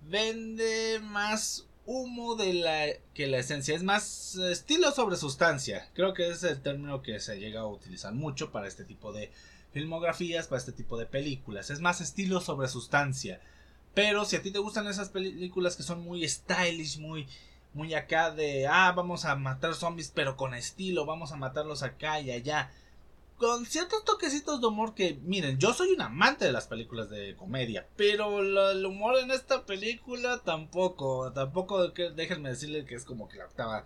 vende 0.00 0.98
más 1.02 1.66
humo 1.84 2.36
de 2.36 2.54
la 2.54 2.86
que 3.12 3.26
la 3.26 3.36
esencia. 3.36 3.74
Es 3.74 3.82
más 3.82 4.36
estilo 4.36 4.92
sobre 4.92 5.16
sustancia. 5.16 5.90
Creo 5.92 6.14
que 6.14 6.30
es 6.30 6.42
el 6.42 6.62
término 6.62 7.02
que 7.02 7.20
se 7.20 7.38
llega 7.38 7.60
a 7.60 7.66
utilizar 7.66 8.14
mucho 8.14 8.50
para 8.50 8.66
este 8.66 8.84
tipo 8.84 9.12
de 9.12 9.30
filmografías, 9.76 10.46
para 10.46 10.58
este 10.58 10.72
tipo 10.72 10.96
de 10.96 11.04
películas. 11.04 11.68
Es 11.68 11.80
más 11.80 12.00
estilo 12.00 12.40
sobre 12.40 12.66
sustancia. 12.66 13.42
Pero 13.92 14.24
si 14.24 14.36
a 14.36 14.42
ti 14.42 14.50
te 14.50 14.58
gustan 14.58 14.86
esas 14.86 15.10
películas 15.10 15.76
que 15.76 15.82
son 15.82 16.02
muy 16.02 16.26
stylish, 16.26 16.98
muy 16.98 17.28
muy 17.74 17.92
acá 17.92 18.30
de 18.30 18.66
ah, 18.66 18.92
vamos 18.96 19.26
a 19.26 19.36
matar 19.36 19.74
zombies 19.74 20.10
pero 20.14 20.34
con 20.34 20.54
estilo, 20.54 21.04
vamos 21.04 21.30
a 21.32 21.36
matarlos 21.36 21.82
acá 21.82 22.20
y 22.20 22.30
allá 22.30 22.70
con 23.36 23.66
ciertos 23.66 24.02
toquecitos 24.04 24.62
de 24.62 24.66
humor 24.66 24.94
que, 24.94 25.18
miren, 25.22 25.58
yo 25.58 25.74
soy 25.74 25.92
un 25.92 26.00
amante 26.00 26.46
de 26.46 26.52
las 26.52 26.68
películas 26.68 27.10
de 27.10 27.36
comedia, 27.36 27.86
pero 27.96 28.40
el 28.40 28.86
humor 28.86 29.18
en 29.18 29.30
esta 29.30 29.66
película 29.66 30.40
tampoco, 30.42 31.30
tampoco 31.32 31.88
déjenme 31.88 32.48
decirle 32.48 32.86
que 32.86 32.94
es 32.94 33.04
como 33.04 33.28
que 33.28 33.36
la 33.36 33.44
octava 33.44 33.84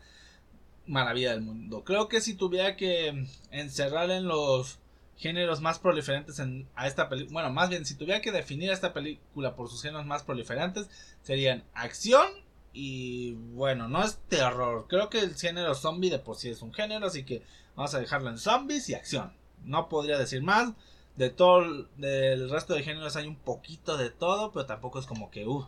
maravilla 0.87 1.33
del 1.33 1.43
mundo. 1.43 1.83
Creo 1.83 2.07
que 2.07 2.21
si 2.21 2.35
tuviera 2.35 2.77
que 2.77 3.27
encerrar 3.51 4.09
en 4.13 4.29
los 4.29 4.79
géneros 5.21 5.61
más 5.61 5.79
proliferantes 5.79 6.41
en, 6.41 6.69
a 6.75 6.89
esta 6.89 7.09
película, 7.09 7.33
bueno, 7.33 7.51
más 7.53 7.69
bien 7.69 7.87
si 7.87 7.95
tuviera 7.95 8.21
que 8.21 8.33
definir 8.33 8.71
a 8.71 8.75
esta 8.75 8.93
película 8.93 9.55
por 9.55 9.69
sus 9.69 9.83
géneros 9.83 10.07
más 10.07 10.25
proliferantes, 10.25 10.91
serían 11.23 11.63
acción 11.75 12.27
y 12.73 13.35
bueno, 13.53 13.87
no 13.89 14.03
es 14.03 14.19
terror. 14.29 14.87
Creo 14.89 15.09
que 15.11 15.21
el 15.21 15.35
género 15.37 15.75
zombie 15.75 16.11
de 16.11 16.19
por 16.19 16.37
sí 16.37 16.49
es 16.49 16.63
un 16.63 16.75
género, 16.75 17.07
así 17.07 17.25
que 17.25 17.43
vamos 17.77 17.95
a 17.95 18.01
dejarlo 18.01 18.31
en 18.31 18.39
zombies 18.39 18.89
y 18.89 18.95
acción 18.95 19.39
no 19.65 19.89
podría 19.89 20.19
decir 20.19 20.43
más. 20.43 20.73
De 21.17 21.29
todo, 21.29 21.89
del 21.97 22.49
resto 22.49 22.75
de 22.75 22.83
géneros 22.83 23.17
hay 23.17 23.27
un 23.27 23.37
poquito 23.37 23.97
de 23.97 24.11
todo, 24.11 24.53
pero 24.53 24.67
tampoco 24.67 24.99
es 24.99 25.07
como 25.07 25.31
que, 25.31 25.47
uh, 25.47 25.67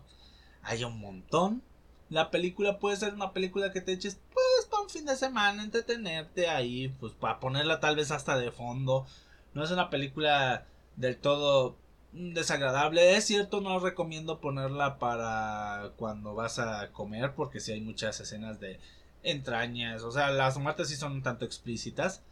hay 0.62 0.84
un 0.84 0.98
montón. 0.98 1.62
La 2.08 2.30
película 2.30 2.78
puede 2.78 2.96
ser 2.96 3.14
una 3.14 3.32
película 3.32 3.72
que 3.72 3.80
te 3.80 3.92
eches, 3.92 4.18
pues, 4.32 4.66
para 4.70 4.82
un 4.82 4.90
fin 4.90 5.04
de 5.04 5.16
semana, 5.16 5.62
entretenerte 5.62 6.48
ahí, 6.48 6.88
pues, 7.00 7.12
para 7.12 7.40
ponerla 7.40 7.80
tal 7.80 7.96
vez 7.96 8.10
hasta 8.10 8.38
de 8.38 8.50
fondo. 8.50 9.06
No 9.54 9.64
es 9.64 9.70
una 9.70 9.90
película 9.90 10.66
del 10.96 11.16
todo 11.16 11.76
desagradable. 12.12 13.16
Es 13.16 13.24
cierto, 13.24 13.60
no 13.60 13.78
recomiendo 13.80 14.40
ponerla 14.40 14.98
para 14.98 15.92
cuando 15.96 16.34
vas 16.34 16.58
a 16.58 16.90
comer, 16.92 17.34
porque 17.34 17.60
si 17.60 17.72
hay 17.72 17.80
muchas 17.80 18.20
escenas 18.20 18.60
de 18.60 18.78
entrañas. 19.22 20.02
O 20.02 20.12
sea, 20.12 20.30
las 20.30 20.58
muertes 20.58 20.88
sí 20.88 20.96
son 20.96 21.12
un 21.12 21.22
tanto 21.22 21.44
explícitas. 21.44 22.22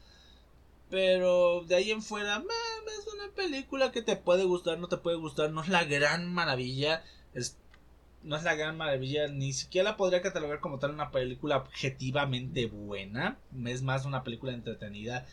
Pero 0.91 1.63
de 1.65 1.77
ahí 1.77 1.91
en 1.93 2.03
fuera, 2.03 2.43
es 2.99 3.15
una 3.15 3.29
película 3.35 3.93
que 3.93 4.03
te 4.03 4.17
puede 4.17 4.45
gustar, 4.45 4.79
no 4.79 4.89
te 4.89 4.97
puede 4.97 5.17
gustar, 5.17 5.51
no 5.51 5.63
es 5.63 5.69
la 5.69 5.85
gran 5.85 6.33
maravilla. 6.33 7.05
Es, 7.33 7.57
no 8.23 8.37
es 8.37 8.43
la 8.43 8.55
gran 8.55 8.77
maravilla, 8.77 9.29
ni 9.29 9.53
siquiera 9.53 9.91
la 9.91 9.97
podría 9.97 10.21
catalogar 10.21 10.61
como 10.61 10.79
tal 10.79 10.91
una 10.91 11.11
película 11.11 11.59
objetivamente 11.59 12.67
buena. 12.67 13.39
Es 13.67 13.83
más 13.83 14.05
una 14.05 14.25
película 14.25 14.53
entretenida 14.53 15.27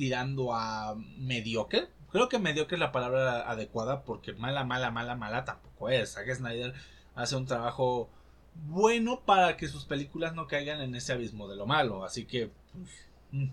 tirando 0.00 0.54
a 0.54 0.96
mediocre. 1.18 1.88
Creo 2.10 2.30
que 2.30 2.38
mediocre 2.38 2.76
es 2.76 2.80
la 2.80 2.90
palabra 2.90 3.50
adecuada 3.50 4.02
porque 4.02 4.32
mala, 4.32 4.64
mala, 4.64 4.90
mala, 4.90 5.14
mala 5.14 5.44
tampoco 5.44 5.90
es. 5.90 6.14
Zack 6.14 6.36
Snyder 6.36 6.72
hace 7.14 7.36
un 7.36 7.44
trabajo 7.44 8.08
bueno 8.54 9.20
para 9.26 9.58
que 9.58 9.68
sus 9.68 9.84
películas 9.84 10.34
no 10.34 10.46
caigan 10.46 10.80
en 10.80 10.94
ese 10.94 11.12
abismo 11.12 11.48
de 11.48 11.56
lo 11.56 11.66
malo. 11.66 12.02
Así 12.02 12.24
que 12.24 12.50
pues, 12.72 12.88
mm, 13.32 13.50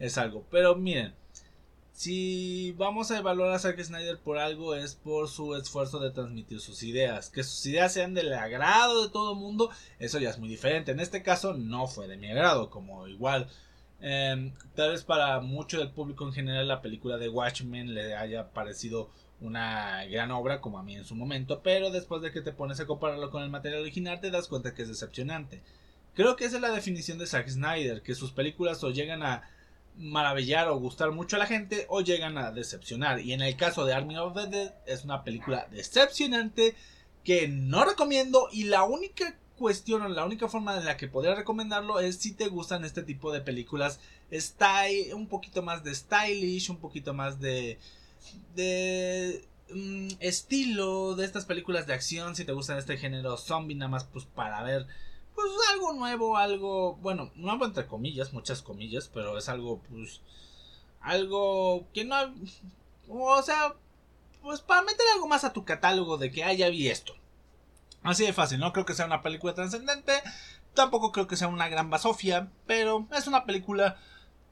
es 0.00 0.18
algo. 0.18 0.44
Pero 0.50 0.74
miren, 0.74 1.14
si 1.92 2.72
vamos 2.72 3.12
a 3.12 3.18
evaluar 3.18 3.52
a 3.52 3.60
Zack 3.60 3.80
Snyder 3.80 4.18
por 4.18 4.38
algo 4.38 4.74
es 4.74 4.96
por 4.96 5.28
su 5.28 5.54
esfuerzo 5.54 6.00
de 6.00 6.10
transmitir 6.10 6.58
sus 6.58 6.82
ideas. 6.82 7.30
Que 7.30 7.44
sus 7.44 7.64
ideas 7.66 7.92
sean 7.92 8.14
del 8.14 8.32
agrado 8.32 9.04
de 9.04 9.10
todo 9.10 9.34
el 9.34 9.38
mundo, 9.38 9.70
eso 10.00 10.18
ya 10.18 10.30
es 10.30 10.40
muy 10.40 10.48
diferente. 10.48 10.90
En 10.90 10.98
este 10.98 11.22
caso 11.22 11.54
no 11.54 11.86
fue 11.86 12.08
de 12.08 12.16
mi 12.16 12.32
agrado, 12.32 12.68
como 12.68 13.06
igual. 13.06 13.48
Em, 14.00 14.52
tal 14.74 14.90
vez 14.90 15.02
para 15.02 15.40
mucho 15.40 15.78
del 15.78 15.90
público 15.90 16.26
en 16.26 16.32
general 16.32 16.68
la 16.68 16.82
película 16.82 17.16
de 17.16 17.28
Watchmen 17.28 17.94
le 17.94 18.14
haya 18.14 18.50
parecido 18.50 19.10
una 19.40 20.04
gran 20.06 20.30
obra 20.30 20.60
como 20.60 20.78
a 20.78 20.82
mí 20.82 20.96
en 20.96 21.04
su 21.04 21.14
momento, 21.14 21.62
pero 21.62 21.90
después 21.90 22.22
de 22.22 22.32
que 22.32 22.42
te 22.42 22.52
pones 22.52 22.80
a 22.80 22.86
compararlo 22.86 23.30
con 23.30 23.42
el 23.42 23.50
material 23.50 23.82
original 23.82 24.20
te 24.20 24.30
das 24.30 24.48
cuenta 24.48 24.74
que 24.74 24.82
es 24.82 24.88
decepcionante. 24.88 25.62
Creo 26.14 26.36
que 26.36 26.44
esa 26.44 26.56
es 26.56 26.62
la 26.62 26.70
definición 26.70 27.18
de 27.18 27.26
Zack 27.26 27.48
Snyder, 27.48 28.02
que 28.02 28.14
sus 28.14 28.32
películas 28.32 28.84
o 28.84 28.90
llegan 28.90 29.22
a 29.22 29.48
maravillar 29.96 30.68
o 30.68 30.78
gustar 30.78 31.12
mucho 31.12 31.36
a 31.36 31.38
la 31.40 31.46
gente 31.46 31.86
o 31.88 32.00
llegan 32.00 32.38
a 32.38 32.52
decepcionar. 32.52 33.20
Y 33.20 33.32
en 33.32 33.42
el 33.42 33.56
caso 33.56 33.84
de 33.84 33.94
Army 33.94 34.16
of 34.18 34.34
the 34.34 34.46
Dead 34.46 34.74
es 34.86 35.04
una 35.04 35.24
película 35.24 35.66
decepcionante 35.70 36.74
que 37.24 37.48
no 37.48 37.84
recomiendo 37.84 38.48
y 38.52 38.64
la 38.64 38.84
única 38.84 39.36
cuestión 39.58 40.02
o 40.02 40.08
la 40.08 40.24
única 40.24 40.48
forma 40.48 40.76
en 40.76 40.84
la 40.84 40.96
que 40.96 41.08
podría 41.08 41.34
recomendarlo 41.34 42.00
es 42.00 42.16
si 42.16 42.32
te 42.32 42.48
gustan 42.48 42.84
este 42.84 43.02
tipo 43.02 43.32
de 43.32 43.40
películas 43.40 44.00
un 45.14 45.28
poquito 45.28 45.62
más 45.62 45.84
de 45.84 45.94
stylish, 45.94 46.70
un 46.70 46.78
poquito 46.78 47.14
más 47.14 47.40
de 47.40 47.78
de 48.56 49.44
mm, 49.70 50.08
estilo 50.20 51.14
de 51.14 51.24
estas 51.24 51.44
películas 51.44 51.86
de 51.86 51.94
acción, 51.94 52.34
si 52.34 52.44
te 52.44 52.52
gustan 52.52 52.78
este 52.78 52.96
género 52.96 53.36
zombie 53.36 53.76
nada 53.76 53.90
más 53.90 54.04
pues 54.04 54.24
para 54.24 54.62
ver 54.62 54.86
pues 55.34 55.50
algo 55.72 55.92
nuevo, 55.92 56.36
algo, 56.36 56.94
bueno, 56.96 57.30
nuevo 57.34 57.64
entre 57.64 57.86
comillas, 57.86 58.32
muchas 58.32 58.62
comillas, 58.62 59.10
pero 59.12 59.36
es 59.36 59.48
algo, 59.48 59.80
pues, 59.90 60.20
algo 61.00 61.86
que 61.92 62.04
no, 62.04 62.16
o 63.08 63.42
sea, 63.42 63.74
pues 64.42 64.60
para 64.60 64.82
meter 64.82 65.04
algo 65.14 65.26
más 65.26 65.44
a 65.44 65.52
tu 65.52 65.64
catálogo 65.64 66.18
de 66.18 66.30
que, 66.30 66.44
ah, 66.44 66.52
ya 66.52 66.68
vi 66.68 66.88
esto. 66.88 67.14
Así 68.04 68.24
de 68.24 68.34
fácil, 68.34 68.60
no 68.60 68.72
creo 68.74 68.84
que 68.84 68.94
sea 68.94 69.06
una 69.06 69.22
película 69.22 69.54
trascendente, 69.54 70.12
tampoco 70.74 71.10
creo 71.10 71.26
que 71.26 71.36
sea 71.36 71.48
una 71.48 71.68
gran 71.68 71.88
basofia, 71.88 72.50
pero 72.66 73.08
es 73.16 73.26
una 73.26 73.46
película 73.46 73.96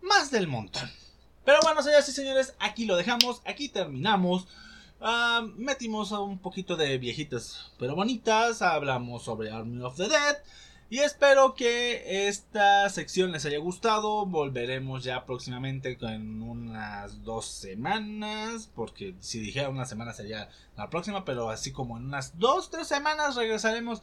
más 0.00 0.30
del 0.30 0.48
montón. 0.48 0.90
Pero 1.44 1.58
bueno, 1.62 1.82
señoras 1.82 2.08
y 2.08 2.12
señores, 2.12 2.54
aquí 2.58 2.86
lo 2.86 2.96
dejamos, 2.96 3.42
aquí 3.44 3.68
terminamos. 3.68 4.48
Uh, 5.00 5.48
metimos 5.56 6.12
un 6.12 6.38
poquito 6.38 6.76
de 6.76 6.96
viejitas 6.96 7.72
pero 7.76 7.96
bonitas, 7.96 8.62
hablamos 8.62 9.24
sobre 9.24 9.50
Army 9.50 9.82
of 9.82 9.96
the 9.96 10.08
Dead. 10.08 10.36
Y 10.92 10.98
espero 10.98 11.54
que 11.54 12.28
esta 12.28 12.86
sección 12.90 13.32
les 13.32 13.46
haya 13.46 13.56
gustado. 13.56 14.26
Volveremos 14.26 15.02
ya 15.02 15.24
próximamente 15.24 15.96
en 16.02 16.42
unas 16.42 17.24
dos 17.24 17.46
semanas. 17.46 18.70
Porque 18.74 19.14
si 19.18 19.40
dijera 19.40 19.70
una 19.70 19.86
semana 19.86 20.12
sería 20.12 20.50
la 20.76 20.90
próxima. 20.90 21.24
Pero 21.24 21.48
así 21.48 21.72
como 21.72 21.96
en 21.96 22.04
unas 22.04 22.38
dos, 22.38 22.70
tres 22.70 22.88
semanas 22.88 23.36
regresaremos 23.36 24.02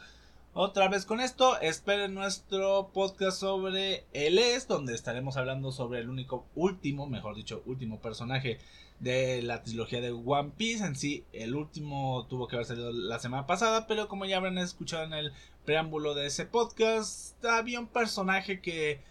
otra 0.53 0.87
vez 0.87 1.05
con 1.05 1.19
esto. 1.19 1.59
Esperen 1.59 2.13
nuestro 2.13 2.89
podcast 2.93 3.39
sobre 3.39 4.05
el 4.13 4.39
es. 4.39 4.67
Donde 4.67 4.95
estaremos 4.95 5.37
hablando 5.37 5.71
sobre 5.71 5.99
el 5.99 6.09
único, 6.09 6.45
último, 6.55 7.07
mejor 7.07 7.35
dicho, 7.35 7.61
último 7.65 7.99
personaje 7.99 8.59
de 8.99 9.41
la 9.41 9.63
trilogía 9.63 10.01
de 10.01 10.11
One 10.11 10.51
Piece. 10.57 10.85
En 10.85 10.95
sí, 10.95 11.23
el 11.33 11.55
último 11.55 12.25
tuvo 12.29 12.47
que 12.47 12.55
haber 12.55 12.65
salido 12.65 12.91
la 12.91 13.19
semana 13.19 13.45
pasada, 13.47 13.87
pero 13.87 14.07
como 14.07 14.25
ya 14.25 14.37
habrán 14.37 14.57
escuchado 14.57 15.03
en 15.03 15.13
el 15.13 15.33
preámbulo 15.65 16.15
de 16.15 16.27
ese 16.27 16.45
podcast, 16.45 17.43
había 17.45 17.79
un 17.79 17.87
personaje 17.87 18.59
que 18.59 19.01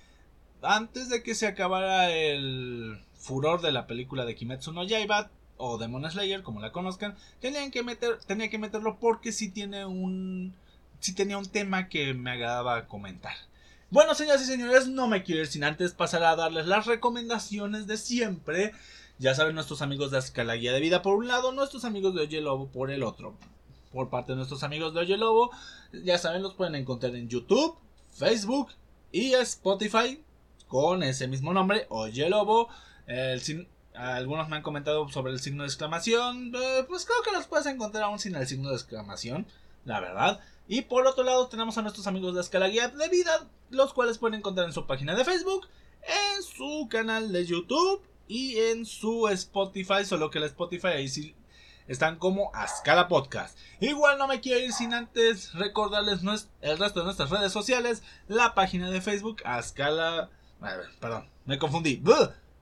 antes 0.63 1.09
de 1.09 1.23
que 1.23 1.35
se 1.35 1.47
acabara 1.47 2.11
el 2.11 3.01
furor 3.15 3.61
de 3.61 3.73
la 3.73 3.87
película 3.87 4.25
de 4.25 4.35
Kimetsu 4.35 4.73
no 4.73 4.85
Yaiba 4.85 5.31
o 5.57 5.79
Demon 5.79 6.09
Slayer, 6.11 6.43
como 6.43 6.61
la 6.61 6.73
conozcan, 6.73 7.17
tenían 7.41 7.71
que 7.71 7.83
meter, 7.83 8.19
tenía 8.27 8.49
que 8.49 8.59
meterlo 8.59 8.99
porque 8.99 9.33
si 9.33 9.51
tiene 9.51 9.87
un, 9.87 10.55
si 11.01 11.15
tenía 11.15 11.39
un 11.39 11.47
tema 11.47 11.89
que 11.89 12.15
me 12.15 12.33
agradaba 12.33 12.87
comentar. 12.87 13.35
Bueno, 13.91 14.15
señoras 14.15 14.43
y 14.43 14.45
señores, 14.45 14.87
no 14.87 15.09
me 15.09 15.23
quiero 15.23 15.41
ir 15.41 15.47
sin 15.47 15.65
antes 15.65 15.93
pasar 15.93 16.23
a 16.23 16.37
darles 16.37 16.67
las 16.67 16.87
recomendaciones 16.87 17.87
de 17.87 17.97
siempre. 17.97 18.73
Ya 19.19 19.35
saben 19.35 19.55
nuestros 19.55 19.81
amigos 19.81 20.11
de 20.11 20.19
Escala 20.19 20.55
Guía 20.55 20.73
de 20.73 20.81
Vida 20.81 21.01
por 21.01 21.15
un 21.15 21.27
lado, 21.27 21.53
nuestros 21.53 21.85
amigos 21.85 22.15
de 22.15 22.21
Oye 22.21 22.41
Lobo 22.41 22.69
por 22.69 22.91
el 22.91 23.03
otro. 23.03 23.35
Por 23.93 24.11
parte 24.11 24.33
de 24.33 24.37
nuestros 24.37 24.63
amigos 24.63 24.93
de 24.93 25.01
Oye 25.01 25.17
Lobo, 25.17 25.51
ya 26.05 26.19
saben, 26.19 26.43
los 26.43 26.55
pueden 26.55 26.75
encontrar 26.75 27.17
en 27.17 27.29
YouTube, 27.29 27.79
Facebook 28.13 28.69
y 29.11 29.33
Spotify 29.33 30.23
con 30.69 31.03
ese 31.03 31.27
mismo 31.27 31.55
nombre, 31.55 31.87
Oye 31.89 32.29
Lobo. 32.29 32.69
algunos 33.95 34.49
me 34.49 34.57
han 34.57 34.63
comentado 34.63 35.09
sobre 35.09 35.33
el 35.33 35.41
signo 35.41 35.63
de 35.63 35.69
exclamación, 35.69 36.53
eh, 36.55 36.85
pues 36.87 37.07
creo 37.07 37.23
que 37.25 37.33
los 37.33 37.47
puedes 37.47 37.67
encontrar 37.67 38.05
aún 38.05 38.19
sin 38.19 38.37
el 38.37 38.47
signo 38.47 38.69
de 38.69 38.77
exclamación, 38.77 39.47
la 39.87 39.99
verdad. 40.01 40.41
Y 40.69 40.83
por 40.83 41.07
otro 41.07 41.25
lado 41.25 41.49
tenemos 41.49 41.79
a 41.79 41.83
nuestros 41.83 42.07
amigos 42.07 42.35
de 42.35 42.43
Escala 42.43 42.69
Guía 42.69 42.89
de 42.89 43.09
Vida, 43.09 43.49
los 43.71 43.95
cuales 43.95 44.19
pueden 44.19 44.39
encontrar 44.39 44.67
en 44.67 44.75
su 44.75 44.87
página 44.87 45.15
de 45.15 45.25
Facebook, 45.25 45.67
en 46.03 46.43
su 46.43 46.89
canal 46.91 47.33
de 47.33 47.47
YouTube 47.47 48.03
y 48.29 48.59
en 48.59 48.85
su 48.85 49.29
Spotify, 49.29 50.05
solo 50.05 50.31
que 50.31 50.37
el 50.37 50.45
Spotify 50.45 50.89
ahí 50.89 51.09
sí 51.09 51.35
están 51.87 52.19
como 52.19 52.55
Ascala 52.55 53.09
Podcast. 53.09 53.59
Igual 53.81 54.19
no 54.19 54.29
me 54.29 54.41
quiero 54.41 54.61
ir 54.61 54.75
sin 54.75 54.93
antes 54.93 55.55
recordarles 55.55 56.21
el 56.61 56.79
resto 56.79 57.01
de 57.01 57.07
nuestras 57.07 57.31
redes 57.31 57.51
sociales, 57.51 58.03
la 58.27 58.55
página 58.55 58.91
de 58.91 59.01
Facebook 59.01 59.41
Ascala, 59.47 60.29
perdón, 61.01 61.31
me 61.47 61.59
confundí, 61.59 62.03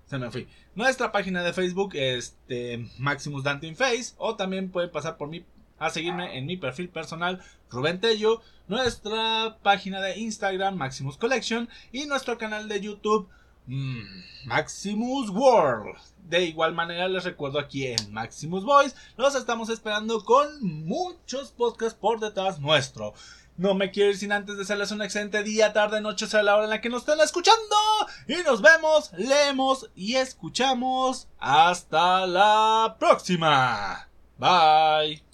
se 0.07 0.19
me 0.19 0.31
fui. 0.31 0.49
Nuestra 0.77 1.11
página 1.11 1.43
de 1.43 1.53
Facebook 1.53 1.91
este 1.95 2.89
Maximus 2.99 3.43
Dante 3.43 3.75
Face 3.75 4.15
o 4.17 4.37
también 4.37 4.71
pueden 4.71 4.93
pasar 4.93 5.17
por 5.17 5.27
mí 5.29 5.45
a 5.79 5.91
seguirme 5.91 6.39
en 6.39 6.47
mi 6.47 6.57
perfil 6.57 6.89
personal 6.89 7.43
Rubén 7.71 8.01
Tello, 8.01 8.43
nuestra 8.69 9.59
página 9.63 10.01
de 10.01 10.19
Instagram 10.19 10.77
Maximus 10.77 11.17
Collection 11.17 11.69
y 11.93 12.07
nuestro 12.07 12.39
canal 12.39 12.69
de 12.69 12.81
YouTube 12.81 13.29
Mm, 13.67 14.23
Maximus 14.45 15.31
World. 15.31 15.97
De 16.29 16.45
igual 16.45 16.75
manera 16.75 17.09
les 17.09 17.25
recuerdo 17.25 17.59
aquí 17.59 17.87
en 17.87 18.13
Maximus 18.13 18.65
Voice, 18.65 18.97
los 19.17 19.35
estamos 19.35 19.69
esperando 19.69 20.25
con 20.25 20.63
muchos 20.63 21.51
podcasts 21.53 21.99
por 21.99 22.21
detrás 22.21 22.59
nuestro. 22.61 23.15
No 23.57 23.75
me 23.75 23.91
quiero 23.91 24.11
ir 24.11 24.19
sin 24.19 24.33
antes 24.33 24.59
desearles 24.59 24.91
un 24.91 25.03
excelente 25.03 25.43
día, 25.43 25.73
tarde, 25.73 26.01
noche, 26.01 26.27
sea 26.27 26.43
la 26.43 26.55
hora 26.55 26.65
en 26.65 26.71
la 26.71 26.81
que 26.81 26.91
nos 26.91 27.03
estén 27.03 27.21
escuchando. 27.21 27.77
Y 28.29 28.37
nos 28.45 28.61
vemos, 28.61 29.13
leemos 29.17 29.91
y 29.95 30.17
escuchamos. 30.17 31.29
Hasta 31.39 32.27
la 32.27 32.97
próxima. 32.99 34.09
Bye. 34.37 35.23